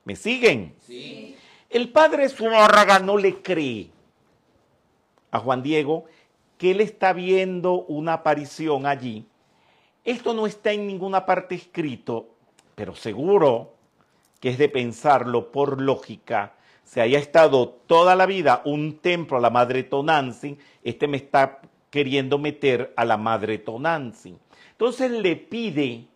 [0.05, 0.75] ¿Me siguen?
[0.85, 1.35] Sí.
[1.69, 3.89] El padre Zumárraga no le cree
[5.31, 6.05] a Juan Diego
[6.57, 9.25] que él está viendo una aparición allí.
[10.03, 12.29] Esto no está en ninguna parte escrito,
[12.75, 13.73] pero seguro
[14.39, 16.53] que es de pensarlo por lógica.
[16.83, 21.59] se haya estado toda la vida un templo a la madre Tonantzin, este me está
[21.89, 24.39] queriendo meter a la madre Tonantzin.
[24.71, 26.07] Entonces le pide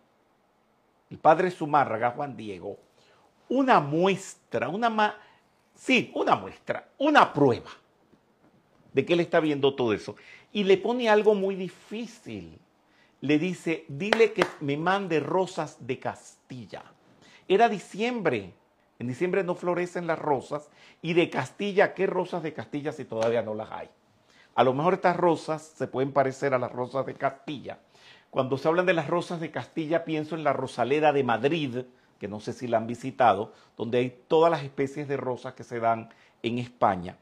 [1.10, 2.78] el padre Zumárraga, Juan Diego,
[3.50, 5.14] una muestra, una
[5.74, 7.70] sí, una muestra, una prueba
[8.92, 10.16] de que él está viendo todo eso.
[10.52, 12.58] Y le pone algo muy difícil.
[13.20, 16.82] Le dice, dile que me mande rosas de Castilla.
[17.48, 18.52] Era diciembre.
[18.98, 20.68] En diciembre no florecen las rosas.
[21.00, 23.88] Y de Castilla, ¿qué rosas de Castilla si todavía no las hay?
[24.54, 27.78] A lo mejor estas rosas se pueden parecer a las rosas de Castilla.
[28.30, 31.84] Cuando se hablan de las rosas de Castilla, pienso en la Rosaleda de Madrid,
[32.18, 35.64] que no sé si la han visitado, donde hay todas las especies de rosas que
[35.64, 36.08] se dan
[36.42, 37.16] en España.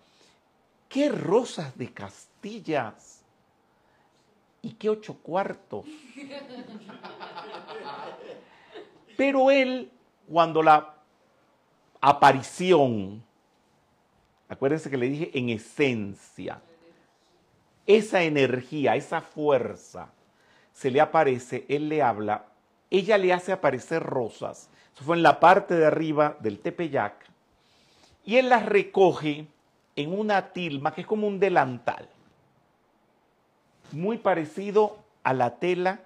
[0.88, 3.22] ¿Qué rosas de Castillas?
[4.62, 5.86] ¿Y qué ocho cuartos?
[9.16, 9.90] Pero él,
[10.30, 10.94] cuando la
[12.00, 13.22] aparición,
[14.48, 16.60] acuérdense que le dije en esencia,
[17.84, 20.12] esa energía, esa fuerza,
[20.72, 22.46] se le aparece, él le habla,
[22.90, 24.70] ella le hace aparecer rosas.
[24.94, 27.14] Eso fue en la parte de arriba del Tepeyac.
[28.24, 29.48] Y él las recoge
[29.96, 32.08] en una tilma que es como un delantal,
[33.90, 36.00] muy parecido a la tela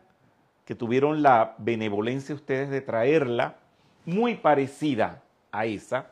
[0.65, 3.59] que tuvieron la benevolencia ustedes de traerla,
[4.05, 6.11] muy parecida a esa.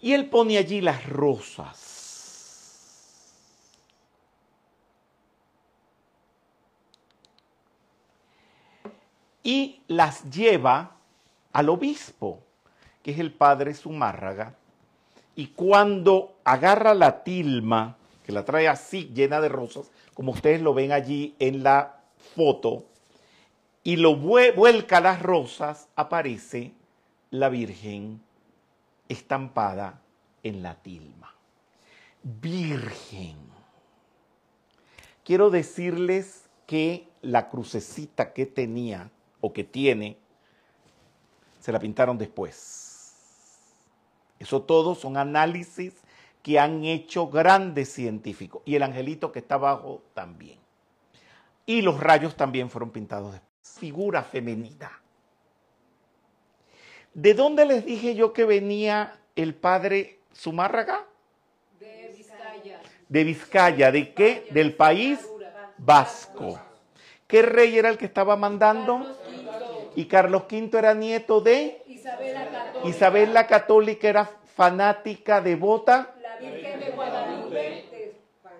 [0.00, 1.96] Y él pone allí las rosas.
[9.42, 10.96] Y las lleva
[11.52, 12.40] al obispo,
[13.02, 14.54] que es el padre Zumárraga,
[15.34, 20.74] y cuando agarra la tilma, que la trae así llena de rosas, como ustedes lo
[20.74, 22.00] ven allí en la
[22.34, 22.84] foto,
[23.88, 26.74] y lo vuelca las rosas, aparece
[27.30, 28.20] la Virgen
[29.08, 30.02] estampada
[30.42, 31.34] en la tilma.
[32.22, 33.38] Virgen.
[35.24, 40.18] Quiero decirles que la crucecita que tenía o que tiene,
[41.58, 42.88] se la pintaron después
[44.38, 45.94] eso todo son análisis
[46.42, 48.62] que han hecho grandes científicos.
[48.64, 50.58] Y el angelito que está abajo también.
[51.66, 53.47] Y los rayos también fueron pintados de
[53.78, 54.90] figura femenina.
[57.14, 61.04] ¿De dónde les dije yo que venía el padre Zumárraga?
[61.80, 62.80] De Vizcaya.
[63.08, 63.92] De Vizcaya.
[63.92, 64.46] ¿De qué?
[64.50, 65.28] Del país
[65.78, 66.60] vasco.
[67.26, 69.06] ¿Qué rey era el que estaba mandando?
[69.96, 72.88] Y Carlos V era nieto de Isabel la Católica.
[72.88, 76.14] Isabel la Católica era fanática, devota.
[76.22, 78.56] La Virgen de Guadalupe de España.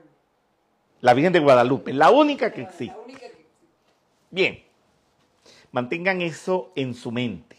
[1.01, 2.87] La Virgen de Guadalupe, la única que existe.
[2.87, 3.47] La única que existe.
[4.31, 4.65] Bien,
[5.73, 7.57] mantengan eso en su mente.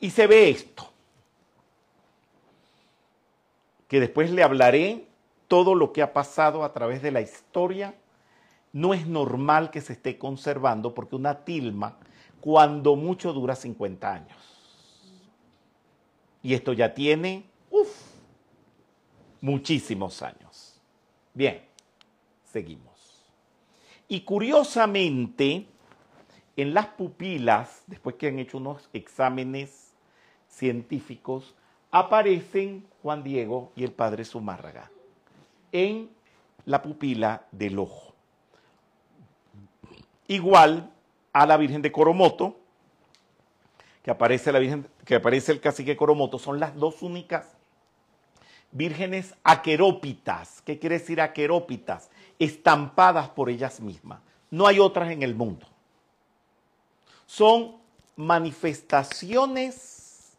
[0.00, 0.90] Y se ve esto,
[3.86, 5.06] que después le hablaré
[5.46, 7.94] todo lo que ha pasado a través de la historia
[8.72, 11.96] no es normal que se esté conservando porque una tilma,
[12.40, 14.38] cuando mucho, dura 50 años.
[16.42, 17.90] Y esto ya tiene, uff,
[19.40, 20.80] muchísimos años.
[21.34, 21.62] Bien,
[22.44, 22.89] seguimos.
[24.10, 25.66] Y curiosamente,
[26.56, 29.94] en las pupilas, después que han hecho unos exámenes
[30.48, 31.54] científicos,
[31.92, 34.90] aparecen Juan Diego y el padre Zumárraga
[35.70, 36.10] en
[36.64, 38.12] la pupila del ojo.
[40.26, 40.90] Igual
[41.32, 42.56] a la Virgen de Coromoto,
[44.02, 47.59] que aparece, la Virgen, que aparece el cacique Coromoto, son las dos únicas
[48.72, 50.62] vírgenes aquerópitas.
[50.62, 52.10] ¿Qué quiere decir aquerópitas?
[52.38, 54.20] Estampadas por ellas mismas.
[54.50, 55.66] No hay otras en el mundo.
[57.26, 57.76] Son
[58.16, 60.32] manifestaciones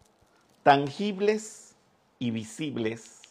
[0.64, 1.76] tangibles
[2.20, 3.22] y visibles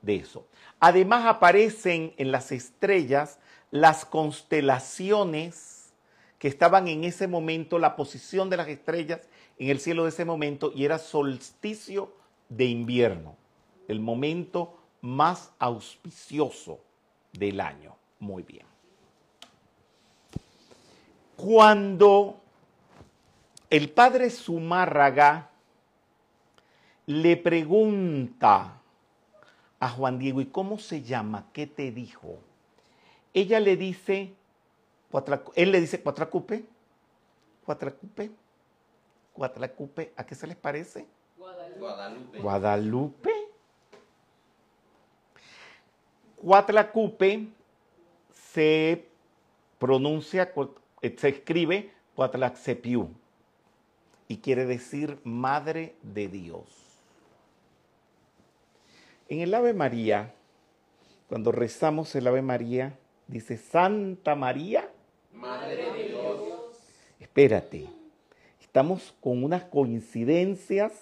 [0.00, 0.46] de eso.
[0.80, 3.38] Además aparecen en las estrellas
[3.70, 5.92] las constelaciones
[6.38, 9.20] que estaban en ese momento, la posición de las estrellas
[9.58, 12.12] en el cielo de ese momento, y era solsticio
[12.48, 13.36] de invierno,
[13.88, 16.80] el momento más auspicioso
[17.32, 17.96] del año.
[18.20, 18.66] Muy bien.
[21.36, 22.40] Cuando
[23.68, 25.50] el padre Zumárraga
[27.06, 28.80] le pregunta
[29.80, 31.46] a Juan Diego, ¿y cómo se llama?
[31.52, 32.38] ¿Qué te dijo?
[33.34, 34.34] Ella le dice,
[35.56, 36.64] él le dice Cuatracupe,
[37.64, 38.30] Cuatracupe,
[39.32, 41.06] Cuatracupe, ¿a qué se les parece?
[41.36, 42.38] Guadalupe.
[42.38, 43.41] Guadalupe.
[46.42, 47.46] Cuatlacupe
[48.52, 49.04] se
[49.78, 50.52] pronuncia,
[51.16, 53.10] se escribe Cuatlaxepiu
[54.26, 56.66] y quiere decir Madre de Dios.
[59.28, 60.34] En el Ave María,
[61.28, 64.90] cuando rezamos el Ave María, dice Santa María,
[65.32, 66.40] Madre de Dios.
[67.20, 67.86] Espérate,
[68.60, 70.92] estamos con unas coincidencias.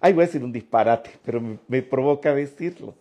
[0.00, 2.94] Ay, voy a decir un disparate, pero me, me provoca decirlo.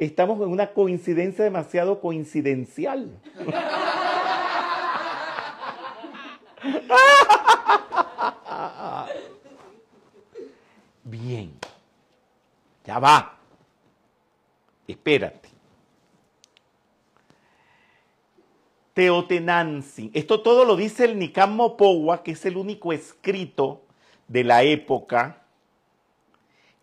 [0.00, 3.10] Estamos en una coincidencia demasiado coincidencial.
[11.04, 11.52] Bien,
[12.86, 13.36] ya va.
[14.88, 15.50] Espérate.
[18.94, 20.10] Teotenanzin.
[20.14, 23.82] Esto todo lo dice el Nicam Mopowa, que es el único escrito
[24.28, 25.42] de la época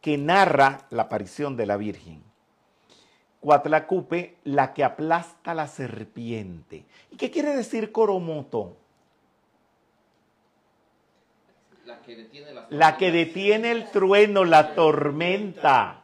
[0.01, 2.26] que narra la aparición de la Virgen.
[3.47, 6.83] Cuatlacupe, la que aplasta la serpiente.
[7.09, 8.75] ¿Y qué quiere decir Coromoto?
[11.85, 16.03] La que detiene la La que detiene el trueno, la tormenta.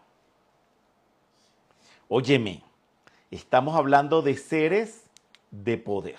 [2.08, 2.64] Óyeme,
[3.30, 5.04] estamos hablando de seres
[5.52, 6.16] de poder.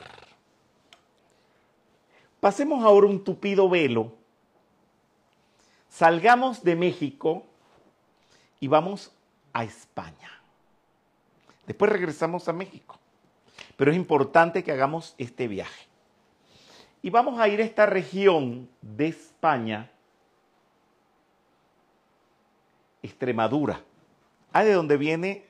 [2.38, 4.12] Pasemos ahora un tupido velo.
[5.88, 7.46] Salgamos de México
[8.60, 9.10] y vamos
[9.54, 10.43] a España.
[11.66, 12.98] Después regresamos a México.
[13.76, 15.86] Pero es importante que hagamos este viaje.
[17.02, 19.90] Y vamos a ir a esta región de España,
[23.02, 23.80] Extremadura.
[24.52, 25.44] Ah, de donde viene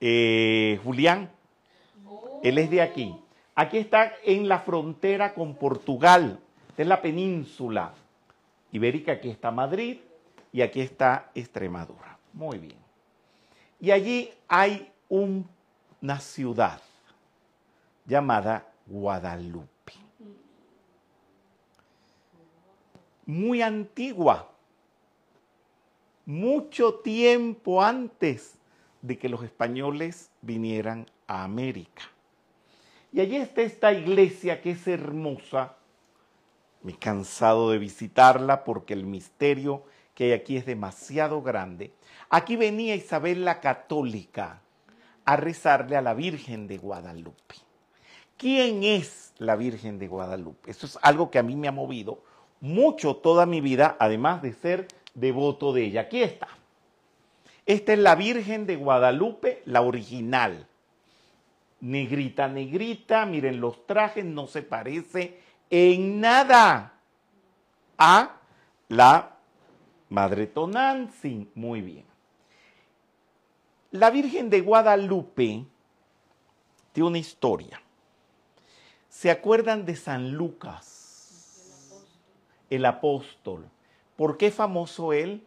[0.00, 1.30] eh, Julián.
[2.42, 3.14] Él es de aquí.
[3.54, 6.40] Aquí está en la frontera con Portugal.
[6.70, 7.94] Esta es la península
[8.72, 9.12] ibérica.
[9.12, 9.98] Aquí está Madrid
[10.52, 12.18] y aquí está Extremadura.
[12.32, 12.76] Muy bien.
[13.80, 15.48] Y allí hay un-
[16.06, 16.80] una ciudad
[18.06, 19.92] llamada Guadalupe.
[23.26, 24.48] Muy antigua.
[26.24, 28.54] Mucho tiempo antes
[29.02, 32.04] de que los españoles vinieran a América.
[33.12, 35.74] Y allí está esta iglesia que es hermosa.
[36.84, 39.82] Me he cansado de visitarla porque el misterio
[40.14, 41.92] que hay aquí es demasiado grande.
[42.30, 44.62] Aquí venía Isabel la Católica
[45.26, 47.56] a rezarle a la Virgen de Guadalupe.
[48.36, 50.70] ¿Quién es la Virgen de Guadalupe?
[50.70, 52.22] Eso es algo que a mí me ha movido
[52.60, 56.02] mucho toda mi vida, además de ser devoto de ella.
[56.02, 56.48] Aquí está.
[57.66, 60.66] Esta es la Virgen de Guadalupe, la original.
[61.80, 66.94] Negrita, negrita, miren los trajes, no se parece en nada
[67.98, 68.36] a
[68.88, 69.36] la
[70.08, 71.50] Madre Tonantzin.
[71.54, 72.15] Muy bien.
[73.92, 75.64] La Virgen de Guadalupe
[76.92, 77.80] tiene una historia.
[79.08, 81.94] ¿Se acuerdan de San Lucas?
[82.68, 83.68] El apóstol.
[84.16, 85.46] ¿Por qué famoso él?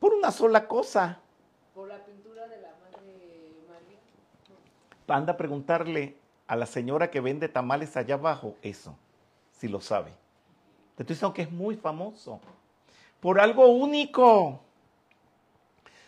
[0.00, 1.20] Por una sola cosa.
[1.74, 3.98] Por la pintura de la Madre María.
[5.06, 8.96] Anda a preguntarle a la señora que vende tamales allá abajo eso,
[9.52, 10.10] si lo sabe.
[10.96, 12.40] Te estoy diciendo que es muy famoso.
[13.20, 14.62] Por algo único.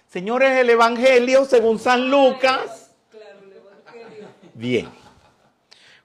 [0.09, 2.95] Señores, el Evangelio según San Lucas.
[3.11, 4.29] Claro, el Evangelio.
[4.55, 4.89] Bien.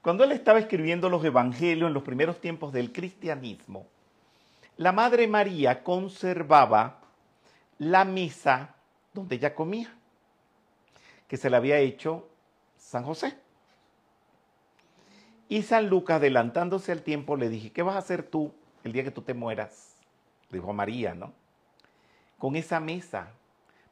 [0.01, 3.88] Cuando él estaba escribiendo los evangelios en los primeros tiempos del cristianismo,
[4.78, 7.01] la Madre María conservaba
[7.80, 8.76] la misa
[9.14, 9.93] donde ella comía,
[11.28, 12.30] que se la había hecho
[12.78, 13.36] San José.
[15.49, 18.53] Y San Lucas, adelantándose al tiempo, le dije, ¿qué vas a hacer tú
[18.84, 19.86] el día que tú te mueras?
[20.50, 21.34] Dijo a María, ¿no?
[22.38, 23.30] Con esa mesa.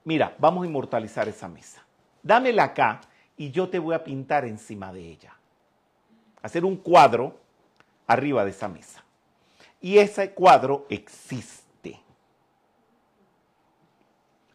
[0.03, 1.84] Mira, vamos a inmortalizar esa mesa.
[2.22, 3.01] Dámela acá
[3.38, 5.36] y yo te voy a pintar encima de ella.
[6.41, 7.39] Hacer un cuadro
[8.08, 9.03] arriba de esa mesa.
[9.82, 11.99] Y ese cuadro existe.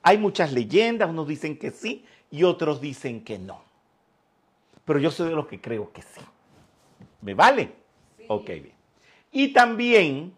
[0.03, 3.63] Hay muchas leyendas, unos dicen que sí y otros dicen que no.
[4.85, 6.21] Pero yo soy de los que creo que sí.
[7.21, 7.73] ¿Me vale?
[8.29, 8.73] Ok, bien.
[9.31, 10.35] Y también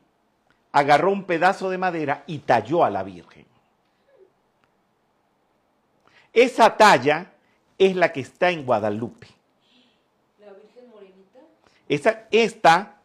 [0.73, 3.47] agarró un pedazo de madera y talló a la Virgen.
[6.33, 7.33] Esa talla
[7.79, 9.29] es la que está en Guadalupe.
[10.41, 11.41] La Virgen Morenita.
[11.89, 13.01] Esa, esta,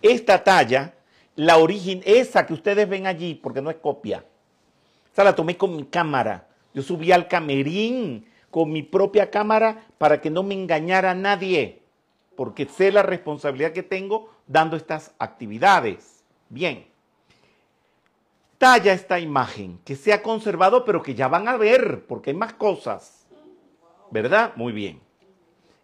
[0.00, 0.94] esta talla,
[1.34, 4.24] la origen, esa que ustedes ven allí, porque no es copia,
[5.12, 6.48] esa la tomé con mi cámara.
[6.72, 11.82] Yo subí al camerín con mi propia cámara para que no me engañara nadie,
[12.36, 16.24] porque sé la responsabilidad que tengo dando estas actividades.
[16.48, 16.86] Bien.
[18.58, 22.36] Talla esta imagen, que se ha conservado, pero que ya van a ver, porque hay
[22.36, 23.26] más cosas.
[24.10, 24.52] ¿Verdad?
[24.56, 25.00] Muy bien.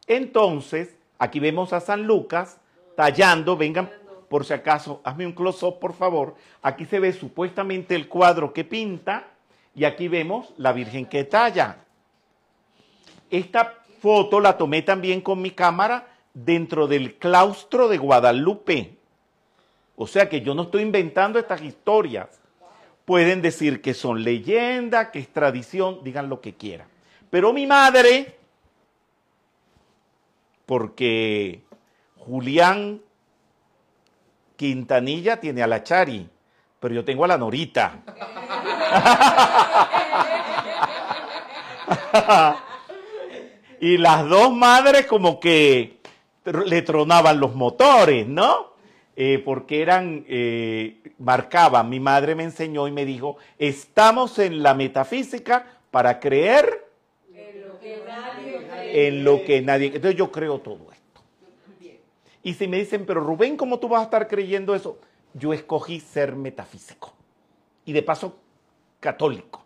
[0.07, 2.59] Entonces, Aquí vemos a San Lucas
[2.97, 3.91] tallando, vengan
[4.31, 6.35] por si acaso, hazme un close-up por favor.
[6.63, 9.29] Aquí se ve supuestamente el cuadro que pinta
[9.75, 11.85] y aquí vemos la Virgen que talla.
[13.31, 18.97] Esta foto la tomé también con mi cámara dentro del claustro de Guadalupe.
[19.97, 22.29] O sea que yo no estoy inventando estas historias.
[23.05, 26.87] Pueden decir que son leyenda, que es tradición, digan lo que quieran.
[27.29, 28.37] Pero mi madre,
[30.67, 31.63] porque
[32.17, 33.01] Julián
[34.57, 36.29] Quintanilla tiene a la Chari,
[36.79, 38.01] pero yo tengo a la Norita.
[43.81, 46.00] y las dos madres como que
[46.67, 48.71] le tronaban los motores, ¿no?
[49.17, 54.75] Eh, porque eran, eh, marcaban, mi madre me enseñó y me dijo, estamos en la
[54.75, 56.87] metafísica para creer
[58.93, 59.87] En lo que nadie.
[59.87, 61.23] Entonces yo creo todo esto.
[62.43, 64.99] Y si me dicen, pero Rubén, ¿cómo tú vas a estar creyendo eso?
[65.35, 67.13] Yo escogí ser metafísico.
[67.85, 68.37] Y de paso,
[68.99, 69.65] católico.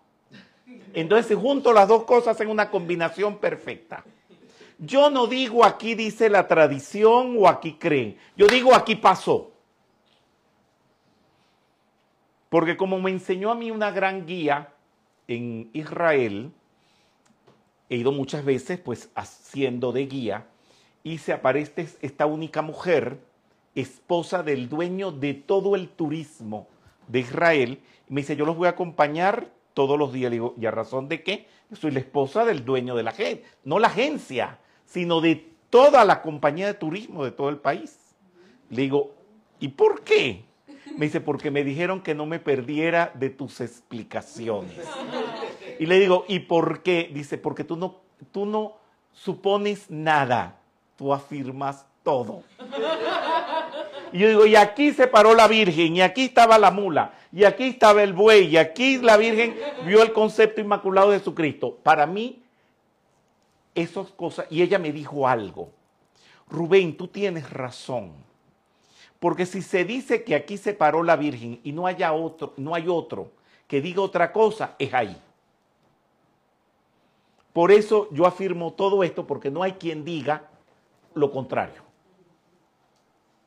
[0.93, 4.05] Entonces, junto las dos cosas en una combinación perfecta.
[4.87, 8.16] Yo no digo aquí dice la tradición o aquí creen.
[8.37, 9.53] Yo digo aquí pasó.
[12.49, 14.72] Porque como me enseñó a mí una gran guía
[15.26, 16.53] en Israel,
[17.89, 20.47] he ido muchas veces pues haciendo de guía
[21.03, 23.18] y se aparece esta única mujer,
[23.74, 26.68] esposa del dueño de todo el turismo
[27.09, 30.30] de Israel, me dice, yo los voy a acompañar todos los días.
[30.30, 31.49] Le digo, ¿y a razón de qué?
[31.72, 36.22] Soy la esposa del dueño de la agencia, no la agencia, sino de toda la
[36.22, 37.99] compañía de turismo de todo el país.
[38.70, 39.14] Le digo,
[39.61, 40.45] ¿y por qué?
[40.97, 44.78] Me dice, porque me dijeron que no me perdiera de tus explicaciones.
[45.78, 47.11] Y le digo, ¿y por qué?
[47.12, 47.97] Dice, porque tú no,
[48.30, 48.76] tú no
[49.12, 50.61] supones nada,
[50.97, 52.45] tú afirmas todo.
[54.12, 57.43] Y yo digo, y aquí se paró la Virgen, y aquí estaba la mula, y
[57.43, 61.76] aquí estaba el buey, y aquí la Virgen vio el concepto inmaculado de Jesucristo.
[61.82, 62.43] Para mí,
[63.75, 65.70] esas cosas, y ella me dijo algo,
[66.49, 68.12] Rubén, tú tienes razón,
[69.18, 72.75] porque si se dice que aquí se paró la Virgen y no haya otro, no
[72.75, 73.31] hay otro
[73.66, 75.16] que diga otra cosa, es ahí.
[77.53, 80.51] Por eso yo afirmo todo esto, porque no hay quien diga
[81.14, 81.83] lo contrario.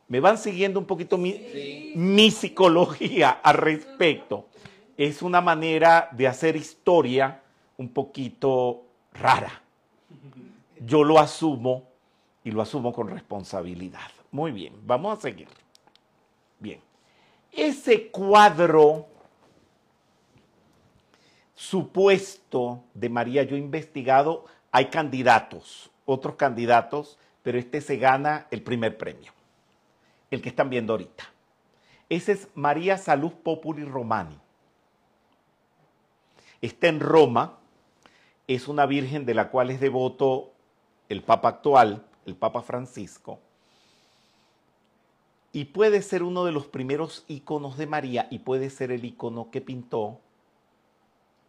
[0.07, 4.47] ¿Me van siguiendo un poquito mi, mi psicología al respecto?
[4.95, 7.41] Es una manera de hacer historia
[7.75, 9.61] un poquito rara.
[10.79, 11.89] Yo lo asumo
[12.43, 14.11] y lo asumo con responsabilidad.
[14.31, 15.47] Muy bien, vamos a seguir.
[16.59, 16.79] Bien.
[17.51, 19.07] Ese cuadro
[21.55, 28.97] supuesto de María, yo investigado, hay candidatos, otros candidatos, pero este se gana el primer
[28.97, 29.33] premio,
[30.29, 31.23] el que están viendo ahorita.
[32.09, 34.37] Ese es María Salud Populi Romani.
[36.61, 37.57] Está en Roma,
[38.47, 40.53] es una virgen de la cual es devoto
[41.09, 43.39] el Papa actual, el Papa Francisco,
[45.51, 49.49] y puede ser uno de los primeros iconos de María y puede ser el icono
[49.49, 50.19] que pintó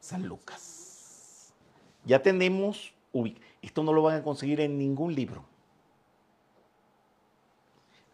[0.01, 1.53] San Lucas.
[2.05, 2.92] Ya tenemos,
[3.61, 5.44] esto no lo van a conseguir en ningún libro.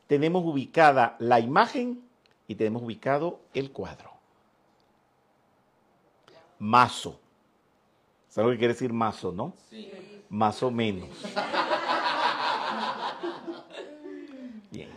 [0.06, 2.02] Tenemos ubicada la imagen
[2.48, 4.10] y tenemos ubicado el cuadro.
[6.58, 7.20] Mazo.
[8.34, 9.54] ¿Sabes lo que quiere decir mazo, no?
[9.70, 9.92] Sí.
[10.28, 11.08] Más o menos.
[14.72, 14.90] Bien.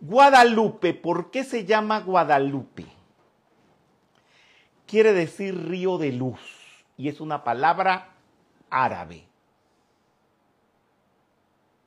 [0.00, 2.86] Guadalupe, ¿por qué se llama Guadalupe?
[4.86, 6.40] Quiere decir río de luz
[6.96, 8.14] y es una palabra
[8.70, 9.26] árabe.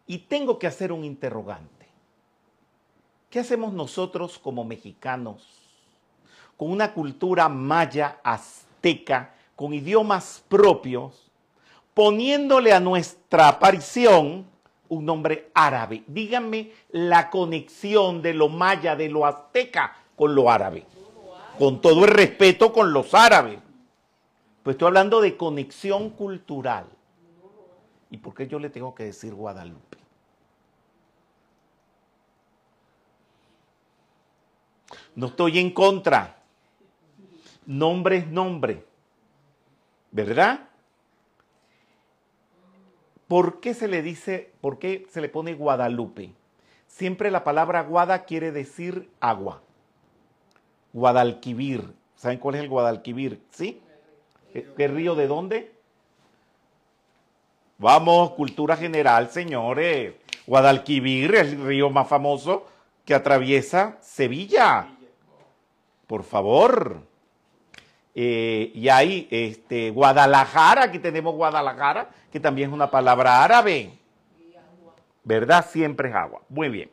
[0.05, 1.87] Y tengo que hacer un interrogante.
[3.31, 5.47] ¿Qué hacemos nosotros como mexicanos
[6.57, 11.31] con una cultura maya, azteca, con idiomas propios,
[11.93, 14.45] poniéndole a nuestra aparición
[14.89, 16.03] un nombre árabe?
[16.07, 20.85] Díganme la conexión de lo maya, de lo azteca con lo árabe.
[21.57, 23.59] Con todo el respeto con los árabes.
[24.63, 26.87] Pues estoy hablando de conexión cultural.
[28.11, 29.97] ¿Y por qué yo le tengo que decir Guadalupe?
[35.15, 36.37] No estoy en contra.
[37.65, 38.85] Nombre es nombre.
[40.15, 40.61] ¿Verdad?
[43.27, 46.31] ¿Por qué se le dice, por qué se le pone Guadalupe?
[46.87, 49.61] Siempre la palabra guada quiere decir agua.
[50.93, 51.93] Guadalquivir.
[52.15, 53.41] ¿Saben cuál es el Guadalquivir?
[53.49, 53.81] ¿Sí?
[54.53, 55.75] ¿Qué, río de dónde?
[57.77, 60.13] Vamos, cultura general, señores.
[60.47, 62.65] Guadalquivir, el río más famoso
[63.03, 64.87] que atraviesa Sevilla.
[66.07, 67.01] Por favor.
[68.17, 73.91] Eh, y hay este, Guadalajara, aquí tenemos Guadalajara, que también es una palabra árabe.
[75.25, 75.65] ¿Verdad?
[75.69, 76.41] Siempre es agua.
[76.47, 76.89] Muy bien.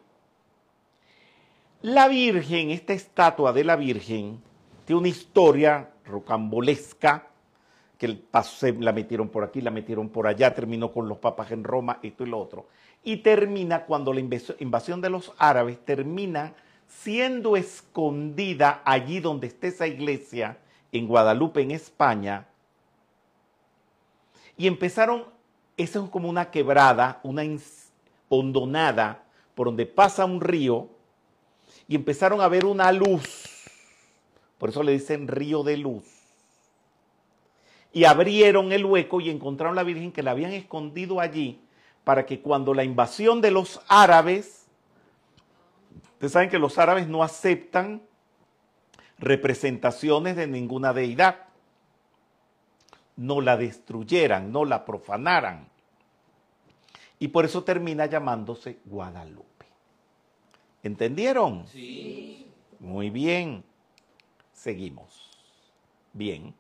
[1.83, 4.41] La Virgen, esta estatua de la Virgen,
[4.85, 7.29] tiene una historia rocambolesca,
[7.99, 8.19] que
[8.81, 12.25] la metieron por aquí, la metieron por allá, terminó con los papas en Roma, esto
[12.25, 12.67] y lo otro.
[13.05, 16.53] Y termina cuando la invasión de los árabes termina
[16.89, 20.59] siendo escondida allí donde está esa iglesia,
[20.93, 22.47] en Guadalupe, en España,
[24.57, 25.25] y empezaron,
[25.77, 27.43] eso es como una quebrada, una
[28.29, 29.25] hondonada,
[29.55, 30.89] por donde pasa un río,
[31.89, 33.49] y empezaron a ver una luz,
[34.59, 36.05] por eso le dicen río de luz,
[37.93, 41.61] y abrieron el hueco y encontraron la Virgen que la habían escondido allí,
[42.05, 44.67] para que cuando la invasión de los árabes,
[46.15, 48.03] ustedes saben que los árabes no aceptan
[49.23, 51.45] representaciones de ninguna deidad,
[53.17, 55.69] no la destruyeran, no la profanaran.
[57.21, 59.67] Y por eso termina llamándose Guadalupe.
[60.83, 61.69] ¿Entendieron?
[61.69, 62.49] Sí.
[62.81, 63.63] Muy bien.
[64.53, 65.31] Seguimos.
[66.13, 66.53] Bien.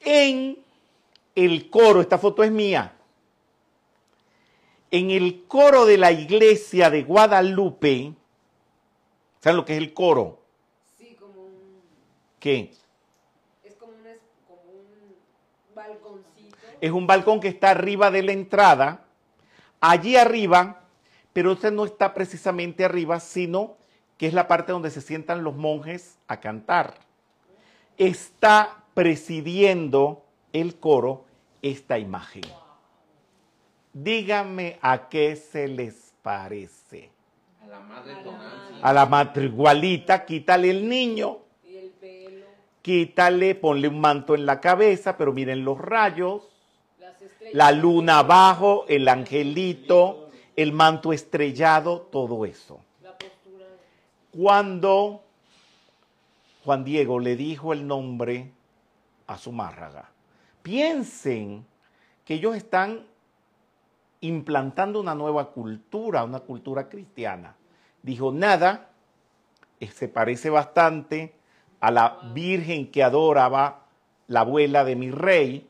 [0.00, 0.58] En
[1.34, 2.94] el coro, esta foto es mía,
[4.90, 8.14] en el coro de la iglesia de Guadalupe,
[9.40, 10.40] ¿saben lo que es el coro?
[10.96, 11.80] Sí, como un...
[12.38, 12.72] ¿Qué?
[13.64, 13.98] Es como, un,
[14.46, 16.56] como un balconcito.
[16.80, 19.04] Es un balcón que está arriba de la entrada,
[19.80, 20.82] allí arriba,
[21.32, 23.76] pero este no está precisamente arriba, sino
[24.16, 26.94] que es la parte donde se sientan los monjes a cantar.
[27.96, 31.24] Está presidiendo el coro
[31.62, 32.42] esta imagen.
[33.92, 37.09] Díganme a qué se les parece.
[37.70, 38.78] A la madre Tonantzin.
[38.82, 42.46] A la madre igualita, quítale el niño, Y el pelo,
[42.82, 46.48] quítale, ponle un manto en la cabeza, pero miren los rayos,
[47.52, 52.80] la luna abajo, el angelito, el manto estrellado, todo eso.
[53.02, 53.66] La postura.
[54.36, 55.22] Cuando
[56.64, 58.50] Juan Diego le dijo el nombre
[59.28, 60.10] a su márraga,
[60.62, 61.64] piensen
[62.24, 63.06] que ellos están
[64.20, 67.56] implantando una nueva cultura, una cultura cristiana.
[68.02, 68.90] Dijo, nada,
[69.78, 71.34] eh, se parece bastante
[71.80, 73.86] a la Virgen que adoraba
[74.28, 75.68] la abuela de mi rey,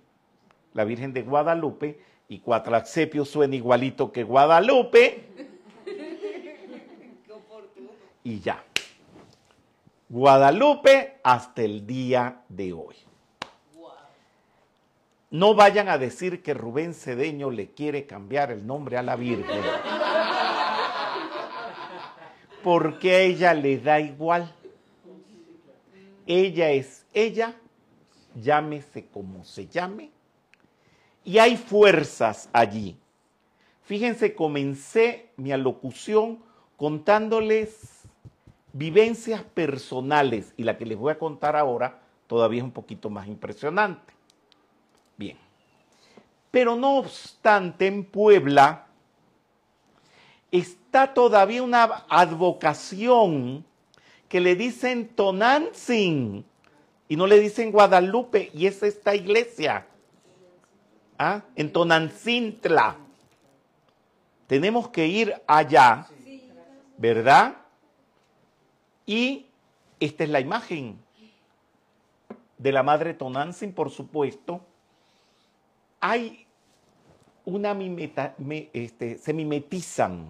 [0.74, 5.26] la Virgen de Guadalupe, y Cuatlaxepio suena igualito que Guadalupe,
[8.22, 8.62] y ya.
[10.08, 12.96] Guadalupe hasta el día de hoy.
[15.30, 19.62] No vayan a decir que Rubén Cedeño le quiere cambiar el nombre a la Virgen.
[22.62, 24.54] Porque a ella le da igual.
[26.26, 27.56] Ella es ella,
[28.34, 30.10] llámese como se llame.
[31.24, 32.96] Y hay fuerzas allí.
[33.82, 36.38] Fíjense, comencé mi alocución
[36.76, 38.04] contándoles
[38.72, 43.26] vivencias personales y la que les voy a contar ahora todavía es un poquito más
[43.26, 44.14] impresionante.
[45.16, 45.36] Bien.
[46.50, 48.86] Pero no obstante, en Puebla
[50.50, 50.79] está
[51.14, 53.64] todavía una advocación
[54.28, 56.44] que le dicen Tonantzin
[57.08, 59.86] y no le dicen Guadalupe y es esta iglesia.
[61.18, 61.42] ¿Ah?
[61.54, 62.96] En Tonancintla.
[64.46, 66.06] Tenemos que ir allá,
[66.96, 67.56] ¿verdad?
[69.06, 69.46] Y
[70.00, 70.98] esta es la imagen
[72.58, 74.60] de la madre Tonantzin, por supuesto.
[76.00, 76.46] Hay
[77.44, 80.26] una mimeta, me- este, se mimetizan,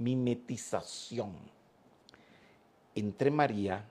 [0.00, 1.36] mimetización
[2.94, 3.84] entre María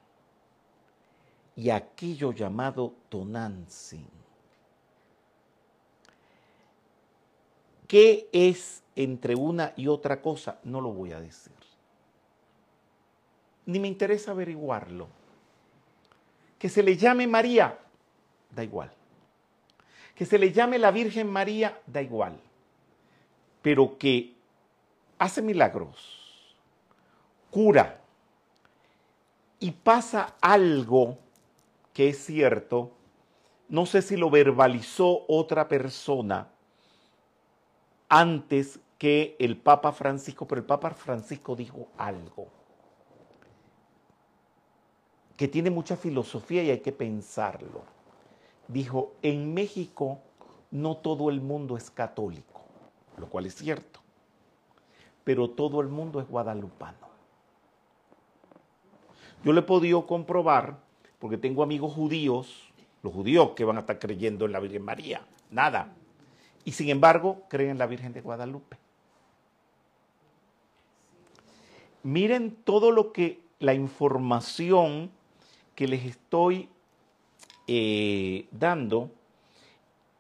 [1.56, 4.08] y aquello llamado Tonantzin.
[7.88, 10.60] ¿Qué es entre una y otra cosa?
[10.64, 11.54] No lo voy a decir.
[13.66, 15.08] Ni me interesa averiguarlo.
[16.58, 17.78] Que se le llame María,
[18.56, 18.92] da igual.
[20.16, 22.40] Que se le llame la Virgen María, da igual.
[23.62, 24.39] Pero que
[25.20, 26.56] hace milagros,
[27.52, 28.02] cura
[29.60, 31.18] y pasa algo
[31.94, 32.92] que es cierto,
[33.68, 36.48] no sé si lo verbalizó otra persona
[38.08, 42.48] antes que el Papa Francisco, pero el Papa Francisco dijo algo
[45.40, 47.84] que tiene mucha filosofía y hay que pensarlo.
[48.68, 50.20] dijo, en México
[50.70, 52.62] no todo el mundo es católico,
[53.18, 53.89] lo cual es cierto,
[55.30, 57.08] pero todo el mundo es guadalupano.
[59.44, 60.80] Yo le he podido comprobar,
[61.20, 62.74] porque tengo amigos judíos,
[63.04, 65.22] los judíos que van a estar creyendo en la Virgen María,
[65.52, 65.94] nada.
[66.66, 68.78] Y sin embargo, creen en la Virgen de Guadalupe.
[72.02, 75.12] Miren todo lo que la información
[75.76, 76.70] que les estoy
[77.68, 79.12] eh, dando.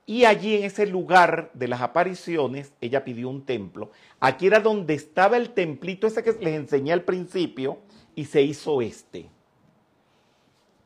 [0.09, 3.91] Y allí en ese lugar de las apariciones, ella pidió un templo.
[4.19, 7.77] Aquí era donde estaba el templito ese que les enseñé al principio
[8.15, 9.29] y se hizo este.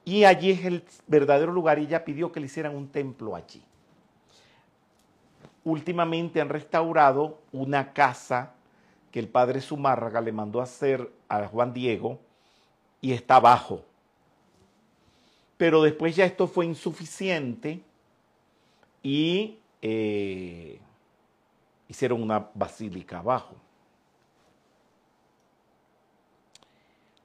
[0.03, 3.63] Y allí es el verdadero lugar y ella pidió que le hicieran un templo allí.
[5.63, 8.55] Últimamente han restaurado una casa
[9.09, 12.19] que el padre Zumárraga le mandó hacer a Juan Diego
[12.99, 13.86] y está abajo.
[15.55, 17.84] Pero después ya esto fue insuficiente
[19.03, 20.79] y eh,
[21.89, 23.55] hicieron una basílica abajo.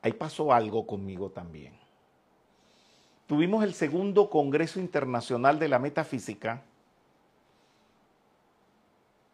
[0.03, 1.73] Ahí pasó algo conmigo también.
[3.27, 6.63] Tuvimos el segundo Congreso Internacional de la Metafísica.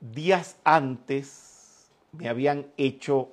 [0.00, 3.30] Días antes me habían hecho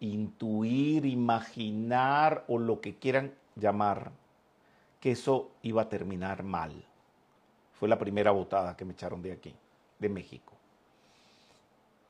[0.00, 4.10] intuir, imaginar o lo que quieran llamar
[5.00, 6.72] que eso iba a terminar mal.
[7.78, 9.54] Fue la primera votada que me echaron de aquí,
[9.98, 10.52] de México.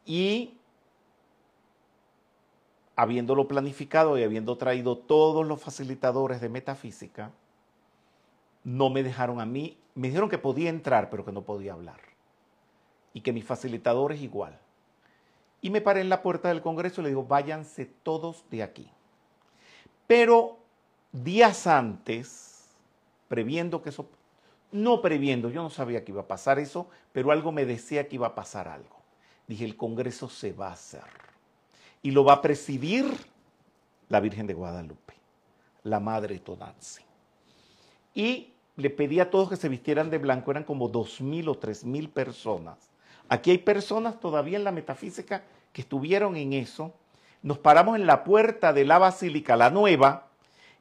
[0.04, 0.58] Y
[2.96, 7.32] habiéndolo planificado y habiendo traído todos los facilitadores de metafísica,
[8.62, 12.00] no me dejaron a mí, me dijeron que podía entrar, pero que no podía hablar.
[13.12, 14.58] Y que mis facilitadores igual.
[15.60, 18.90] Y me paré en la puerta del Congreso y le digo, váyanse todos de aquí.
[20.06, 20.58] Pero
[21.12, 22.68] días antes,
[23.28, 24.08] previendo que eso,
[24.74, 28.16] no previendo, yo no sabía que iba a pasar eso, pero algo me decía que
[28.16, 28.96] iba a pasar algo.
[29.46, 31.04] Dije, el Congreso se va a hacer.
[32.02, 33.06] Y lo va a presidir
[34.08, 35.14] la Virgen de Guadalupe,
[35.84, 37.04] la Madre Tonanzi.
[38.14, 41.54] Y le pedí a todos que se vistieran de blanco, eran como dos mil o
[41.54, 42.90] tres mil personas.
[43.28, 46.92] Aquí hay personas todavía en la metafísica que estuvieron en eso.
[47.42, 50.30] Nos paramos en la puerta de la basílica, la nueva,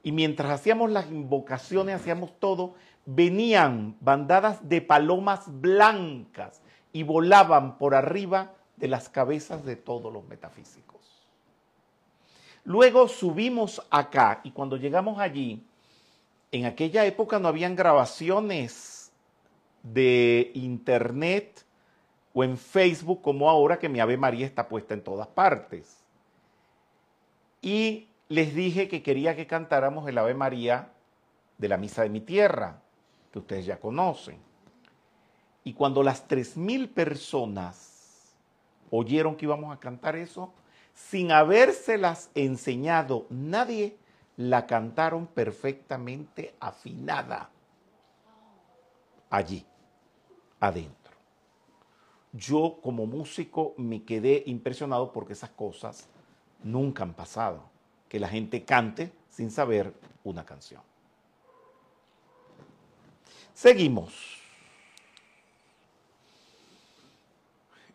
[0.02, 2.76] y mientras hacíamos las invocaciones, hacíamos todo,
[3.06, 10.26] venían bandadas de palomas blancas y volaban por arriba de las cabezas de todos los
[10.28, 10.94] metafísicos.
[12.64, 15.66] Luego subimos acá y cuando llegamos allí,
[16.52, 19.12] en aquella época no habían grabaciones
[19.82, 21.66] de internet
[22.34, 26.04] o en Facebook como ahora que mi Ave María está puesta en todas partes.
[27.62, 30.90] Y les dije que quería que cantáramos el Ave María
[31.58, 32.83] de la Misa de mi Tierra,
[33.34, 34.38] que ustedes ya conocen.
[35.64, 38.36] Y cuando las tres mil personas
[38.92, 40.54] oyeron que íbamos a cantar eso,
[40.94, 43.98] sin habérselas enseñado nadie,
[44.38, 47.50] la cantaron perfectamente afinada
[49.32, 49.66] allí,
[50.60, 51.14] adentro.
[52.34, 56.08] Yo como músico me quedé impresionado porque esas cosas
[56.64, 57.64] nunca han pasado
[58.10, 60.82] que la gente cante sin saber una canción.
[63.54, 64.42] Seguimos.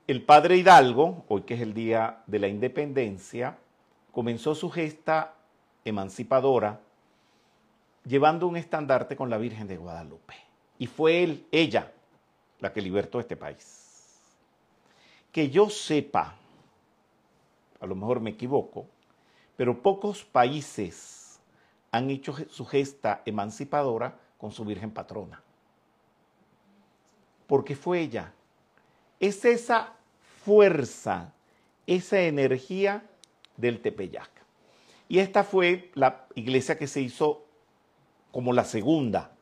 [0.06, 3.58] El padre Hidalgo, hoy que es el día de la independencia,
[4.12, 5.34] comenzó su gesta
[5.84, 6.80] emancipadora
[8.04, 10.34] llevando un estandarte con la Virgen de Guadalupe.
[10.78, 11.92] Y fue él, ella,
[12.60, 14.16] la que libertó este país.
[15.32, 16.36] Que yo sepa,
[17.80, 18.86] a lo mejor me equivoco,
[19.56, 21.40] pero pocos países
[21.90, 25.42] han hecho su gesta emancipadora con su Virgen Patrona.
[27.48, 28.32] Porque fue ella.
[29.18, 29.94] Es esa
[30.44, 31.32] fuerza,
[31.88, 33.02] esa energía
[33.56, 34.30] del Tepeyac.
[35.08, 37.44] Y esta fue la iglesia que se hizo
[38.30, 39.32] como la segunda.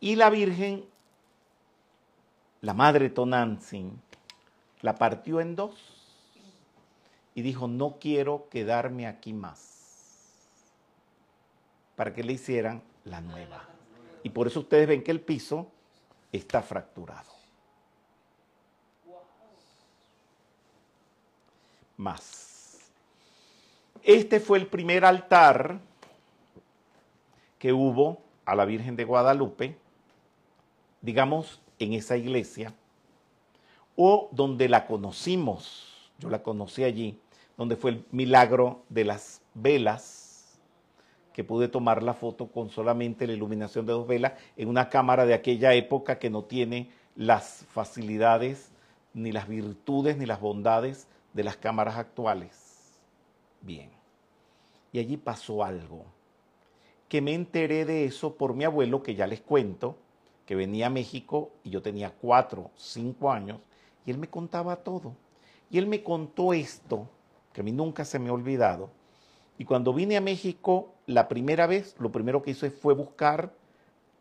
[0.00, 0.84] Y la Virgen,
[2.60, 4.02] la Madre Tonantzin,
[4.82, 5.94] la partió en dos
[7.34, 10.32] y dijo, no quiero quedarme aquí más,
[11.96, 13.68] para que le hicieran la nueva.
[14.22, 15.70] Y por eso ustedes ven que el piso
[16.36, 17.32] está fracturado.
[21.96, 22.78] Más.
[24.02, 25.78] Este fue el primer altar
[27.58, 29.78] que hubo a la Virgen de Guadalupe,
[31.00, 32.74] digamos, en esa iglesia,
[33.96, 36.10] o donde la conocimos.
[36.18, 37.18] Yo la conocí allí
[37.56, 40.23] donde fue el milagro de las velas,
[41.34, 45.26] que pude tomar la foto con solamente la iluminación de dos velas en una cámara
[45.26, 48.70] de aquella época que no tiene las facilidades,
[49.12, 53.00] ni las virtudes, ni las bondades de las cámaras actuales.
[53.60, 53.90] Bien.
[54.92, 56.04] Y allí pasó algo,
[57.08, 59.96] que me enteré de eso por mi abuelo, que ya les cuento,
[60.46, 63.58] que venía a México y yo tenía cuatro, cinco años,
[64.06, 65.16] y él me contaba todo.
[65.68, 67.08] Y él me contó esto,
[67.52, 68.90] que a mí nunca se me ha olvidado.
[69.58, 73.52] Y cuando vine a México la primera vez, lo primero que hice fue buscar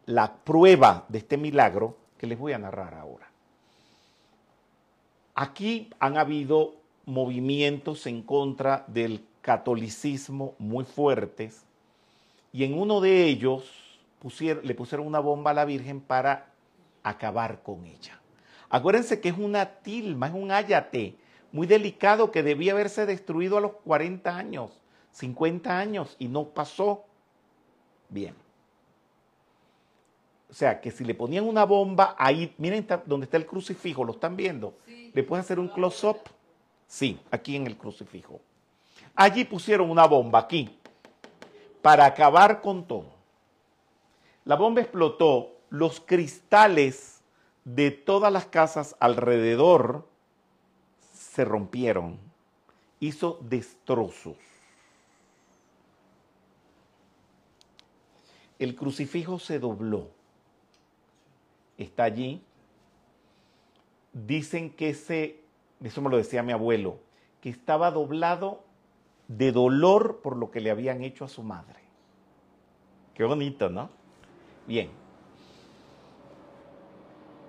[0.05, 3.29] la prueba de este milagro que les voy a narrar ahora.
[5.35, 6.75] Aquí han habido
[7.05, 11.63] movimientos en contra del catolicismo muy fuertes
[12.51, 13.63] y en uno de ellos
[14.63, 16.47] le pusieron una bomba a la Virgen para
[17.01, 18.19] acabar con ella.
[18.69, 21.15] Acuérdense que es una tilma, es un ayate
[21.51, 24.71] muy delicado que debía haberse destruido a los 40 años,
[25.13, 27.05] 50 años y no pasó.
[28.09, 28.35] Bien.
[30.49, 34.11] O sea, que si le ponían una bomba ahí, miren donde está el crucifijo, ¿lo
[34.11, 34.77] están viendo?
[34.87, 36.19] ¿Le pueden hacer un close-up?
[36.87, 38.39] Sí, aquí en el crucifijo.
[39.15, 40.77] Allí pusieron una bomba, aquí,
[41.81, 43.13] para acabar con todo.
[44.45, 47.21] La bomba explotó, los cristales
[47.63, 50.07] de todas las casas alrededor
[51.13, 52.19] se rompieron,
[52.99, 54.37] hizo destrozos.
[58.63, 60.07] El crucifijo se dobló,
[61.77, 62.41] está allí.
[64.13, 65.41] Dicen que ese,
[65.83, 66.99] eso me lo decía mi abuelo,
[67.41, 68.63] que estaba doblado
[69.27, 71.81] de dolor por lo que le habían hecho a su madre.
[73.15, 73.89] Qué bonito, ¿no?
[74.65, 74.89] Bien.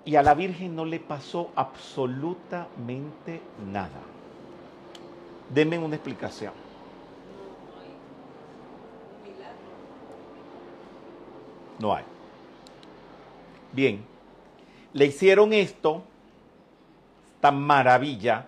[0.03, 3.39] Y a la Virgen no le pasó absolutamente
[3.71, 4.01] nada.
[5.49, 6.64] Denme una explicación.
[11.79, 12.03] No hay.
[13.71, 14.05] Bien.
[14.93, 16.03] Le hicieron esto,
[17.41, 18.47] tan maravilla,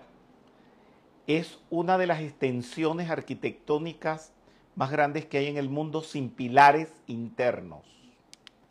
[1.26, 4.32] es una de las extensiones arquitectónicas
[4.74, 7.82] más grandes que hay en el mundo sin pilares internos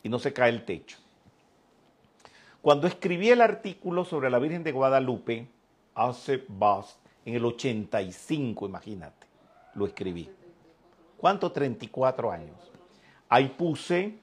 [0.01, 0.97] y no se cae el techo.
[2.62, 5.47] Cuando escribí el artículo sobre la Virgen de Guadalupe,
[5.93, 9.28] hace bast, en el 85, imagínate,
[9.76, 10.30] lo escribí.
[11.18, 11.51] ¿Cuánto?
[11.51, 12.72] 34 años.
[13.30, 14.18] Ahí puse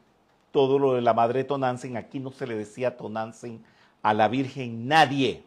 [0.55, 1.97] todo lo de la Madre Tonantzin.
[1.97, 3.65] Aquí no se le decía Tonantzin
[4.03, 5.43] a la Virgen nadie.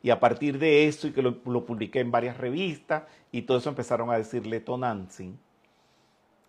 [0.00, 3.68] Y a partir de eso, y que lo, publiqué en varias revistas, y todo eso
[3.68, 5.36] empezaron a decirle Tonantzin.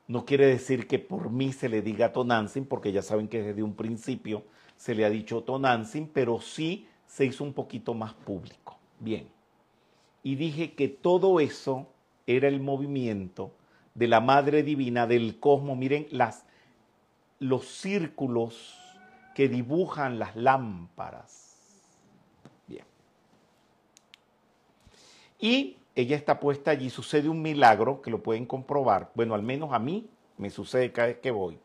[0.08, 3.64] No quiere decir que por mí se le diga Tonantzin, porque ya saben que desde
[3.64, 4.44] un principio
[4.78, 8.78] se le ha dicho Tonantzin, pero sí se hizo un poquito más público.
[9.00, 9.28] Bien.
[10.22, 11.88] Y dije que todo eso
[12.28, 13.52] era el movimiento
[13.96, 15.76] de la Madre Divina del cosmos.
[15.76, 16.46] Miren las,
[17.40, 18.78] los círculos
[19.34, 21.50] que dibujan las lámparas
[25.40, 29.10] Y ella está puesta allí, sucede un milagro que lo pueden comprobar.
[29.16, 31.58] Bueno, al menos a mí me sucede cada vez que voy.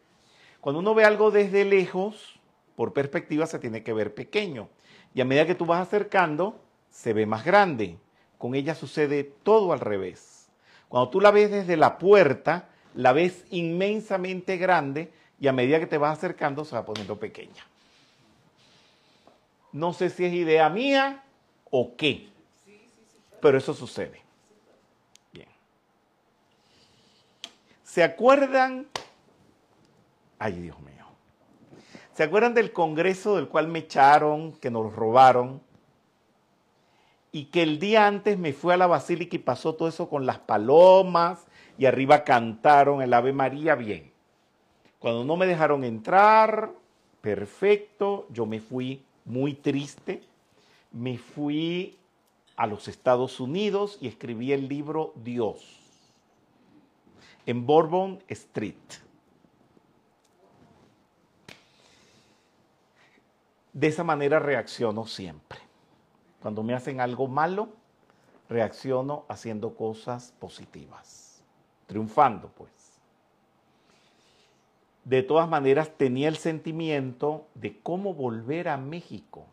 [0.60, 2.38] Cuando uno ve algo desde lejos,
[2.76, 4.68] por perspectiva se tiene que ver pequeño.
[5.12, 7.98] Y a medida que tú vas acercando, se ve más grande.
[8.38, 10.48] Con ella sucede todo al revés.
[10.88, 15.12] Cuando tú la ves desde la puerta, la ves inmensamente grande
[15.44, 17.62] y a medida que te vas acercando se va poniendo pequeña.
[19.72, 21.22] No sé si es idea mía
[21.70, 22.30] o qué,
[23.42, 24.22] pero eso sucede.
[25.34, 25.48] Bien.
[27.82, 28.86] ¿Se acuerdan?
[30.38, 31.04] Ay, Dios mío.
[32.14, 35.60] ¿Se acuerdan del Congreso del cual me echaron, que nos robaron?
[37.32, 40.24] Y que el día antes me fui a la basílica y pasó todo eso con
[40.24, 41.44] las palomas
[41.76, 44.13] y arriba cantaron el Ave María bien.
[45.04, 46.72] Cuando no me dejaron entrar,
[47.20, 50.22] perfecto, yo me fui muy triste,
[50.92, 51.98] me fui
[52.56, 55.78] a los Estados Unidos y escribí el libro Dios
[57.44, 58.74] en Bourbon Street.
[63.74, 65.58] De esa manera reacciono siempre.
[66.40, 67.68] Cuando me hacen algo malo,
[68.48, 71.44] reacciono haciendo cosas positivas,
[71.86, 72.83] triunfando pues.
[75.04, 79.46] De todas maneras, tenía el sentimiento de cómo volver a México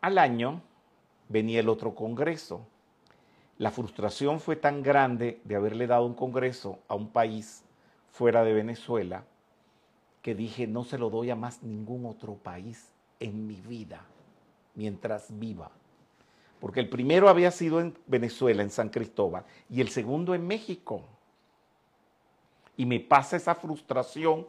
[0.00, 0.62] Al año
[1.28, 2.66] venía el otro congreso.
[3.58, 7.62] La frustración fue tan grande de haberle dado un congreso a un país
[8.10, 9.24] fuera de Venezuela
[10.22, 14.04] que dije no se lo doy a más ningún otro país en mi vida
[14.74, 15.70] mientras viva.
[16.60, 21.02] porque el primero había sido en Venezuela, en San Cristóbal, y el segundo en México.
[22.80, 24.46] Y me pasa esa frustración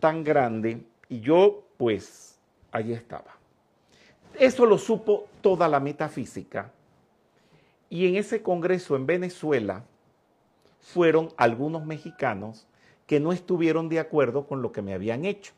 [0.00, 2.38] tan grande, y yo, pues,
[2.72, 3.36] ahí estaba.
[4.38, 6.72] Eso lo supo toda la metafísica.
[7.90, 9.84] Y en ese congreso en Venezuela
[10.80, 12.66] fueron algunos mexicanos
[13.06, 15.52] que no estuvieron de acuerdo con lo que me habían hecho.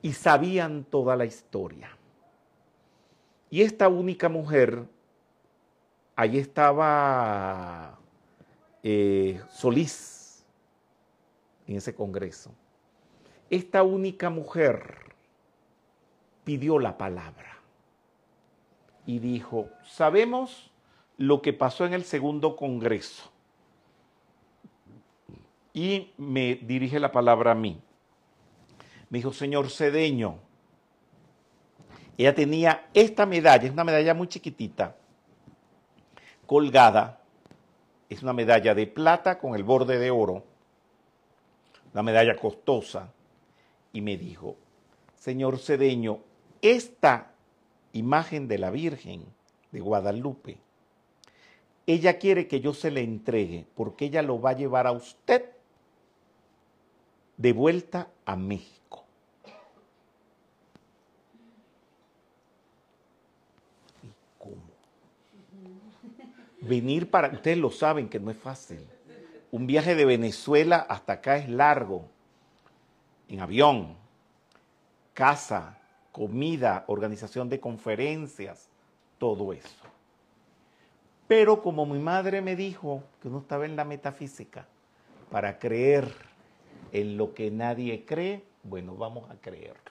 [0.00, 1.90] Y sabían toda la historia.
[3.50, 4.84] Y esta única mujer,
[6.16, 7.98] ahí estaba
[8.88, 10.46] eh, Solís
[11.66, 12.54] en ese congreso.
[13.50, 15.12] Esta única mujer
[16.44, 17.58] pidió la palabra
[19.04, 20.70] y dijo, sabemos
[21.16, 23.28] lo que pasó en el segundo congreso.
[25.74, 27.82] Y me dirige la palabra a mí.
[29.10, 30.38] Me dijo, señor Cedeño,
[32.16, 34.94] ella tenía esta medalla, es una medalla muy chiquitita,
[36.46, 37.25] colgada,
[38.08, 40.44] es una medalla de plata con el borde de oro,
[41.92, 43.12] una medalla costosa,
[43.92, 44.56] y me dijo,
[45.14, 46.20] señor Cedeño,
[46.60, 47.32] esta
[47.92, 49.24] imagen de la Virgen
[49.72, 50.58] de Guadalupe,
[51.86, 55.44] ella quiere que yo se le entregue porque ella lo va a llevar a usted
[57.36, 59.04] de vuelta a México.
[64.02, 64.56] ¿Y cómo?
[66.66, 68.86] Venir para, ustedes lo saben que no es fácil.
[69.52, 72.08] Un viaje de Venezuela hasta acá es largo,
[73.28, 73.96] en avión,
[75.14, 75.78] casa,
[76.12, 78.68] comida, organización de conferencias,
[79.18, 79.86] todo eso.
[81.28, 84.66] Pero como mi madre me dijo que uno estaba en la metafísica
[85.30, 86.12] para creer
[86.92, 89.82] en lo que nadie cree, bueno, vamos a creerlo.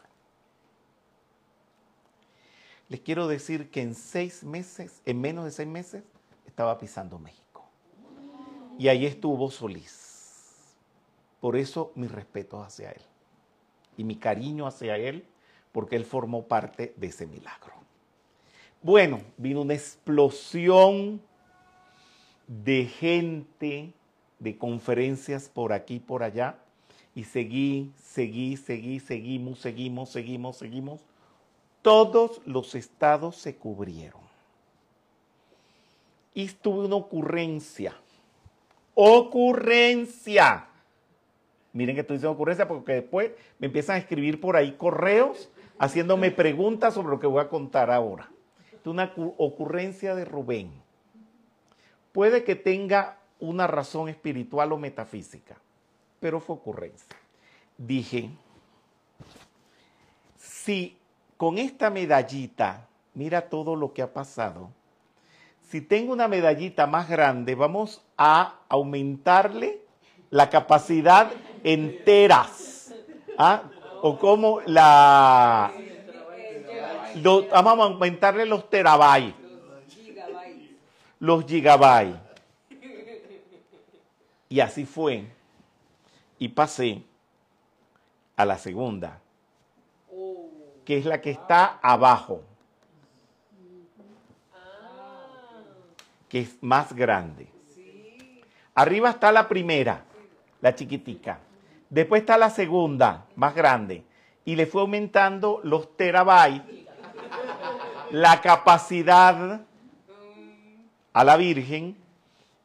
[2.88, 6.04] Les quiero decir que en seis meses, en menos de seis meses,
[6.56, 7.66] estaba pisando México.
[8.80, 10.74] Y ahí estuvo Solís.
[11.42, 13.02] Por eso mi respeto hacia él
[13.98, 15.26] y mi cariño hacia él
[15.74, 17.74] porque él formó parte de ese milagro.
[18.82, 21.22] Bueno, vino una explosión
[22.48, 23.92] de gente,
[24.40, 26.58] de conferencias por aquí, por allá,
[27.14, 31.02] y seguí, seguí, seguí, seguimos, seguimos, seguimos, seguimos.
[31.82, 34.25] Todos los estados se cubrieron.
[36.36, 37.96] Y tuve una ocurrencia.
[38.94, 40.68] Ocurrencia.
[41.74, 46.32] Miren que estoy diciendo ocurrencia porque después me empiezan a escribir por ahí correos haciéndome
[46.32, 48.30] preguntas sobre lo que voy a contar ahora.
[48.72, 50.72] Es una ocurrencia de Rubén.
[52.12, 55.58] Puede que tenga una razón espiritual o metafísica,
[56.20, 57.18] pero fue ocurrencia.
[57.78, 58.30] Dije,
[60.38, 60.98] si
[61.36, 64.70] con esta medallita, mira todo lo que ha pasado,
[65.70, 69.82] si tengo una medallita más grande, vamos a aumentarle
[70.30, 71.32] la capacidad
[71.64, 72.94] enteras.
[73.38, 73.64] ¿Ah?
[74.08, 75.74] o como la...
[77.52, 79.34] vamos a aumentarle los terabytes.
[81.20, 82.20] Los gigabytes.
[84.48, 85.26] Y así fue.
[86.38, 87.02] Y pasé
[88.36, 89.22] a la segunda,
[90.84, 92.44] que es la que está abajo,
[96.36, 97.48] es más grande.
[98.74, 100.04] Arriba está la primera,
[100.60, 101.40] la chiquitica.
[101.90, 104.04] Después está la segunda, más grande,
[104.44, 106.86] y le fue aumentando los terabytes,
[108.12, 109.62] la capacidad
[111.14, 111.96] a la Virgen,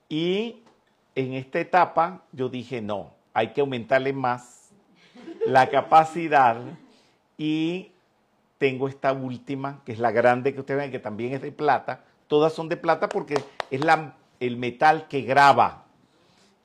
[0.09, 0.57] y
[1.15, 4.73] en esta etapa yo dije, no, hay que aumentarle más
[5.47, 6.61] la capacidad
[7.39, 7.93] y
[8.59, 12.01] tengo esta última, que es la grande que ustedes ven, que también es de plata.
[12.27, 15.87] Todas son de plata porque es la, el metal que graba.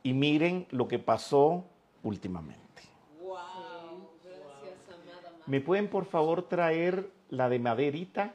[0.04, 1.66] Y miren lo que pasó
[2.04, 2.84] últimamente.
[3.22, 5.32] Wow, gracias, amada.
[5.48, 8.34] ¿Me pueden por favor traer la de maderita?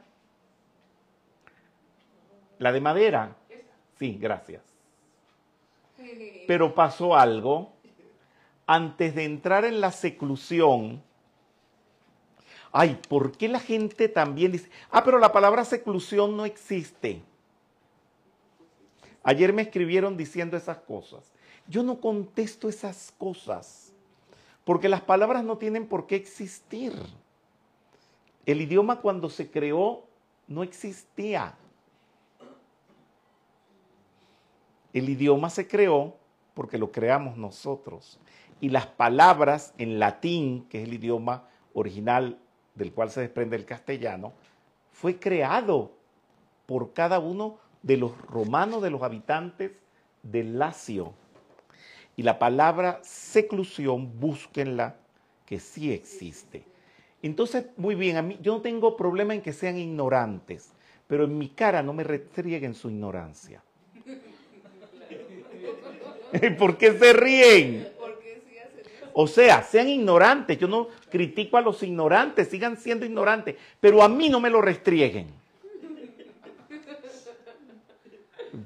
[2.59, 3.35] ¿La de madera?
[3.97, 4.61] Sí, gracias.
[6.47, 7.73] Pero pasó algo.
[8.67, 11.03] Antes de entrar en la seclusión,
[12.71, 17.21] ay, ¿por qué la gente también dice, ah, pero la palabra seclusión no existe?
[19.23, 21.31] Ayer me escribieron diciendo esas cosas.
[21.67, 23.93] Yo no contesto esas cosas,
[24.63, 26.93] porque las palabras no tienen por qué existir.
[28.45, 30.05] El idioma cuando se creó
[30.47, 31.55] no existía.
[34.93, 36.15] El idioma se creó
[36.53, 38.19] porque lo creamos nosotros.
[38.59, 42.39] Y las palabras en latín, que es el idioma original
[42.75, 44.33] del cual se desprende el castellano,
[44.91, 45.91] fue creado
[46.65, 49.71] por cada uno de los romanos, de los habitantes
[50.23, 51.13] del Lacio.
[52.15, 54.97] Y la palabra seclusión, búsquenla,
[55.45, 56.63] que sí existe.
[57.21, 60.71] Entonces, muy bien, a mí, yo no tengo problema en que sean ignorantes,
[61.07, 63.63] pero en mi cara no me restrieguen su ignorancia.
[66.57, 67.87] ¿Por qué se ríen?
[69.13, 70.57] O sea, sean ignorantes.
[70.57, 74.61] Yo no critico a los ignorantes, sigan siendo ignorantes, pero a mí no me lo
[74.61, 75.40] restrieguen.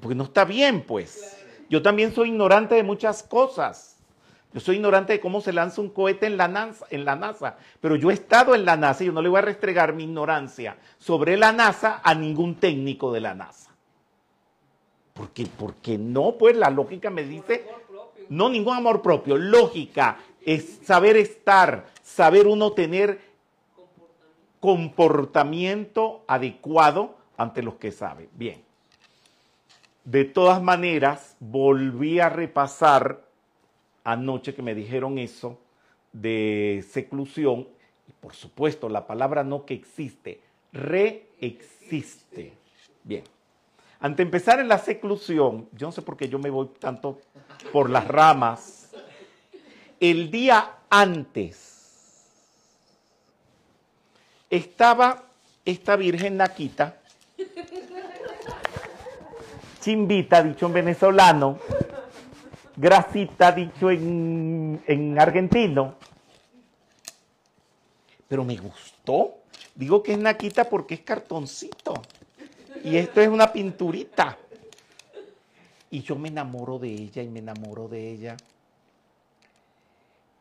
[0.00, 1.36] Porque no está bien, pues.
[1.68, 3.96] Yo también soy ignorante de muchas cosas.
[4.52, 7.58] Yo soy ignorante de cómo se lanza un cohete en la, NASA, en la NASA,
[7.80, 10.04] pero yo he estado en la NASA y yo no le voy a restregar mi
[10.04, 13.70] ignorancia sobre la NASA a ningún técnico de la NASA.
[15.12, 17.66] Porque, porque no, pues la lógica me dice,
[18.30, 23.20] no ningún amor propio, lógica, es saber estar, saber uno tener
[24.60, 28.28] comportamiento adecuado ante los que sabe.
[28.32, 28.65] Bien.
[30.06, 33.24] De todas maneras, volví a repasar
[34.04, 35.58] anoche que me dijeron eso
[36.12, 37.66] de seclusión.
[38.08, 40.40] Y por supuesto, la palabra no que existe,
[40.72, 42.52] reexiste.
[43.02, 43.24] Bien.
[43.98, 47.18] Ante empezar en la seclusión, yo no sé por qué yo me voy tanto
[47.72, 48.94] por las ramas.
[49.98, 52.30] El día antes
[54.50, 55.24] estaba
[55.64, 57.00] esta virgen naquita,
[59.86, 61.60] chimbita, dicho en venezolano,
[62.74, 65.94] grasita, dicho en, en argentino,
[68.26, 69.36] pero me gustó.
[69.76, 71.94] Digo que es naquita porque es cartoncito.
[72.82, 74.36] Y esto es una pinturita.
[75.88, 78.36] Y yo me enamoro de ella y me enamoro de ella.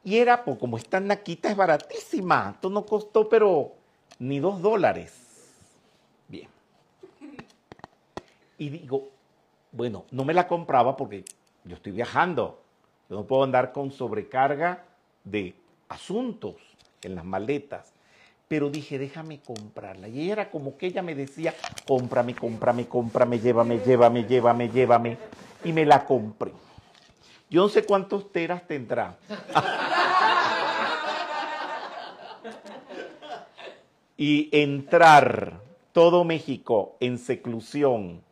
[0.04, 2.54] Y era, pues como esta naquita es baratísima.
[2.56, 3.74] Esto no costó, pero
[4.18, 5.14] ni dos dólares.
[6.28, 6.50] Bien.
[8.58, 9.15] Y digo,
[9.76, 11.26] bueno, no me la compraba porque
[11.66, 12.62] yo estoy viajando.
[13.10, 14.86] Yo no puedo andar con sobrecarga
[15.26, 15.54] de
[15.90, 16.56] asuntos
[17.02, 17.92] en las maletas.
[18.48, 20.08] Pero dije, déjame comprarla.
[20.08, 21.54] Y era como que ella me decía,
[21.86, 25.18] cómprame, cómprame, cómprame, llévame, llévame, llévame, llévame.
[25.66, 26.54] Y me la compré.
[27.50, 29.18] Yo no sé cuántos teras tendrá.
[34.18, 35.60] y entrar
[35.92, 38.24] todo México en seclusión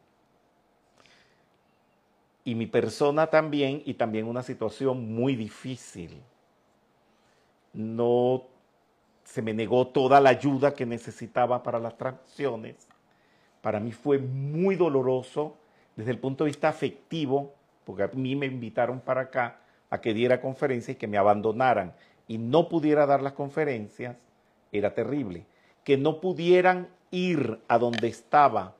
[2.44, 6.22] y mi persona también, y también una situación muy difícil.
[7.74, 8.44] No
[9.24, 12.88] se me negó toda la ayuda que necesitaba para las transacciones.
[13.62, 15.56] Para mí fue muy doloroso
[15.96, 17.54] desde el punto de vista afectivo,
[17.86, 21.94] porque a mí me invitaron para acá a que diera conferencias y que me abandonaran
[22.28, 24.18] y no pudiera dar las conferencias,
[24.72, 25.46] era terrible.
[25.84, 28.76] Que no pudieran ir a donde estaba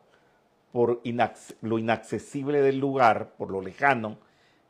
[0.74, 1.02] por
[1.62, 4.18] lo inaccesible del lugar, por lo lejano,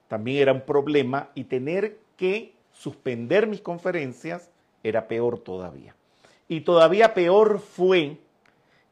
[0.09, 4.49] también era un problema y tener que suspender mis conferencias
[4.83, 5.95] era peor todavía.
[6.49, 8.19] Y todavía peor fue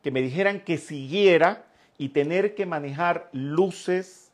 [0.01, 1.65] que me dijeran que siguiera
[1.97, 4.31] y tener que manejar luces,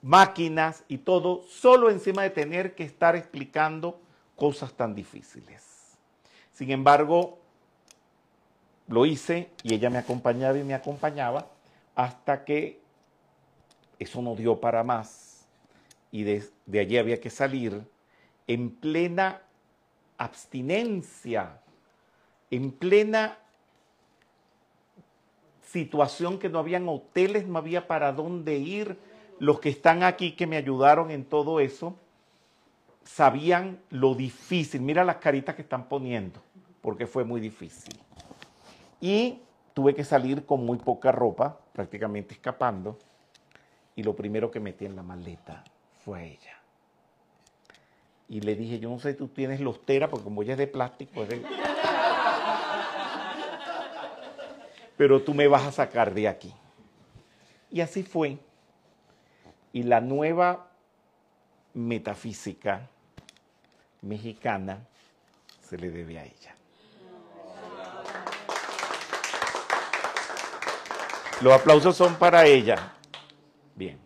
[0.00, 4.00] máquinas y todo, solo encima de tener que estar explicando
[4.36, 5.62] cosas tan difíciles.
[6.52, 7.38] Sin embargo,
[8.88, 11.46] lo hice y ella me acompañaba y me acompañaba
[11.94, 12.80] hasta que
[13.98, 15.46] eso no dio para más
[16.10, 17.82] y de, de allí había que salir
[18.46, 19.42] en plena
[20.18, 21.60] abstinencia,
[22.50, 23.38] en plena
[25.62, 28.98] situación que no habían hoteles, no había para dónde ir.
[29.38, 31.96] Los que están aquí que me ayudaron en todo eso
[33.04, 34.80] sabían lo difícil.
[34.80, 36.40] Mira las caritas que están poniendo,
[36.80, 37.94] porque fue muy difícil.
[39.00, 39.40] Y
[39.74, 42.98] tuve que salir con muy poca ropa, prácticamente escapando.
[43.94, 45.64] Y lo primero que metí en la maleta
[46.04, 46.56] fue ella.
[48.28, 50.66] Y le dije, yo no sé tú tienes los teras, porque como ella es de
[50.66, 51.44] plástico, es de...
[54.96, 56.52] pero tú me vas a sacar de aquí.
[57.70, 58.38] Y así fue.
[59.72, 60.70] Y la nueva
[61.74, 62.88] metafísica
[64.00, 64.86] mexicana
[65.60, 66.54] se le debe a ella.
[71.42, 72.94] Los aplausos son para ella.
[73.74, 73.98] Bien.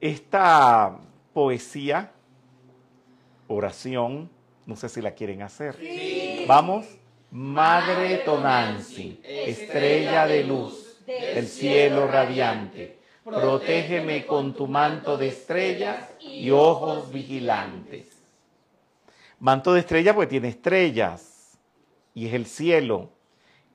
[0.00, 0.96] Esta
[1.32, 2.12] poesía,
[3.48, 4.30] oración,
[4.64, 5.76] no sé si la quieren hacer.
[6.46, 6.86] Vamos.
[7.32, 16.50] Madre Tonanzi, estrella de luz del cielo radiante, protégeme con tu manto de estrellas y
[16.50, 18.22] ojos vigilantes.
[19.40, 21.58] Manto de estrella porque tiene estrellas
[22.14, 23.10] y es el cielo.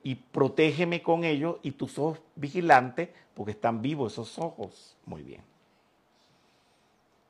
[0.02, 4.96] Y protégeme con ellos y tus ojos vigilantes, porque están vivos esos ojos.
[5.06, 5.42] Muy bien.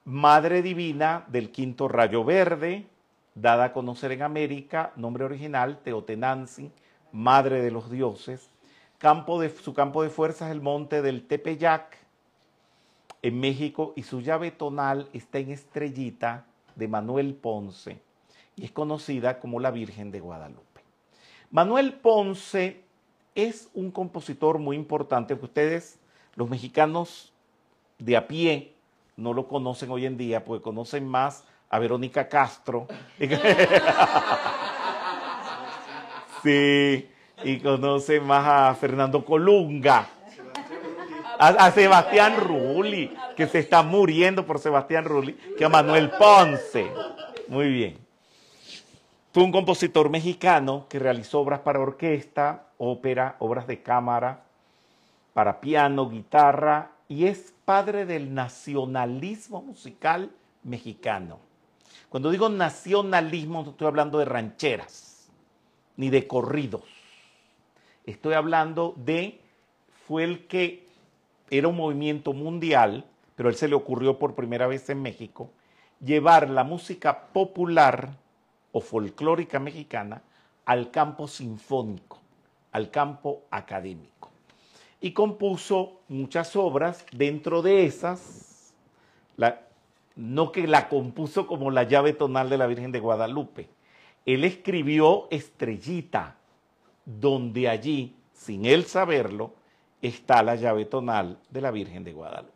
[0.05, 2.87] Madre Divina del quinto rayo verde,
[3.35, 6.73] dada a conocer en América, nombre original, Teotenanzi,
[7.13, 8.51] Madre de los Dioses.
[8.99, 11.99] Campo de, su campo de fuerza es el monte del Tepeyac,
[13.23, 18.01] en México, y su llave tonal está en Estrellita de Manuel Ponce,
[18.57, 20.72] y es conocida como la Virgen de Guadalupe.
[21.53, 22.83] Manuel Ponce
[23.35, 25.99] es un compositor muy importante, que ustedes,
[26.35, 27.31] los mexicanos
[27.99, 28.73] de a pie,
[29.19, 32.89] no lo conocen hoy en día, porque conocen más a Verónica Castro.
[36.43, 37.07] sí,
[37.45, 40.09] y conocen más a Fernando Colunga.
[41.39, 46.91] A, a, Sebastián Rulli, que se está muriendo por Sebastián Rulli, que a Manuel Ponce.
[47.49, 48.02] Muy bien.
[49.33, 54.43] Fue un compositor mexicano que realizó obras para orquesta, ópera, obras de cámara,
[55.33, 60.31] para piano, guitarra, y es padre del nacionalismo musical
[60.63, 61.39] mexicano.
[62.11, 65.31] Cuando digo nacionalismo, no estoy hablando de rancheras,
[65.97, 66.83] ni de corridos.
[68.05, 69.41] Estoy hablando de,
[70.07, 70.87] fue el que
[71.49, 75.49] era un movimiento mundial, pero él se le ocurrió por primera vez en México,
[76.01, 78.21] llevar la música popular
[78.73, 80.23] o folclórica mexicana
[80.65, 82.19] al campo sinfónico,
[82.73, 84.31] al campo académico.
[85.01, 88.73] Y compuso muchas obras, dentro de esas,
[89.37, 89.63] la,
[90.17, 93.69] no que la compuso como la llave tonal de la Virgen de Guadalupe,
[94.25, 96.37] él escribió Estrellita,
[97.05, 99.55] donde allí, sin él saberlo,
[100.01, 102.53] está la llave tonal de la Virgen de Guadalupe.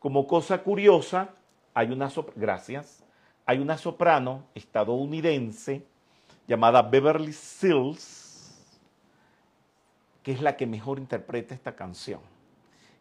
[0.00, 1.30] Como cosa curiosa,
[1.72, 3.03] hay una, gracias,
[3.46, 5.84] hay una soprano estadounidense
[6.46, 8.54] llamada Beverly Sills,
[10.22, 12.20] que es la que mejor interpreta esta canción.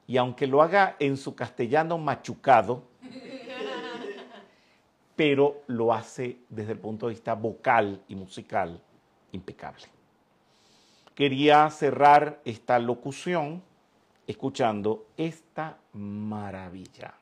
[0.06, 2.84] Y aunque lo haga en su castellano machucado,
[5.16, 8.82] pero lo hace desde el punto de vista vocal y musical
[9.32, 9.86] impecable.
[11.16, 13.62] Quería cerrar esta locución
[14.28, 17.14] escuchando esta maravilla.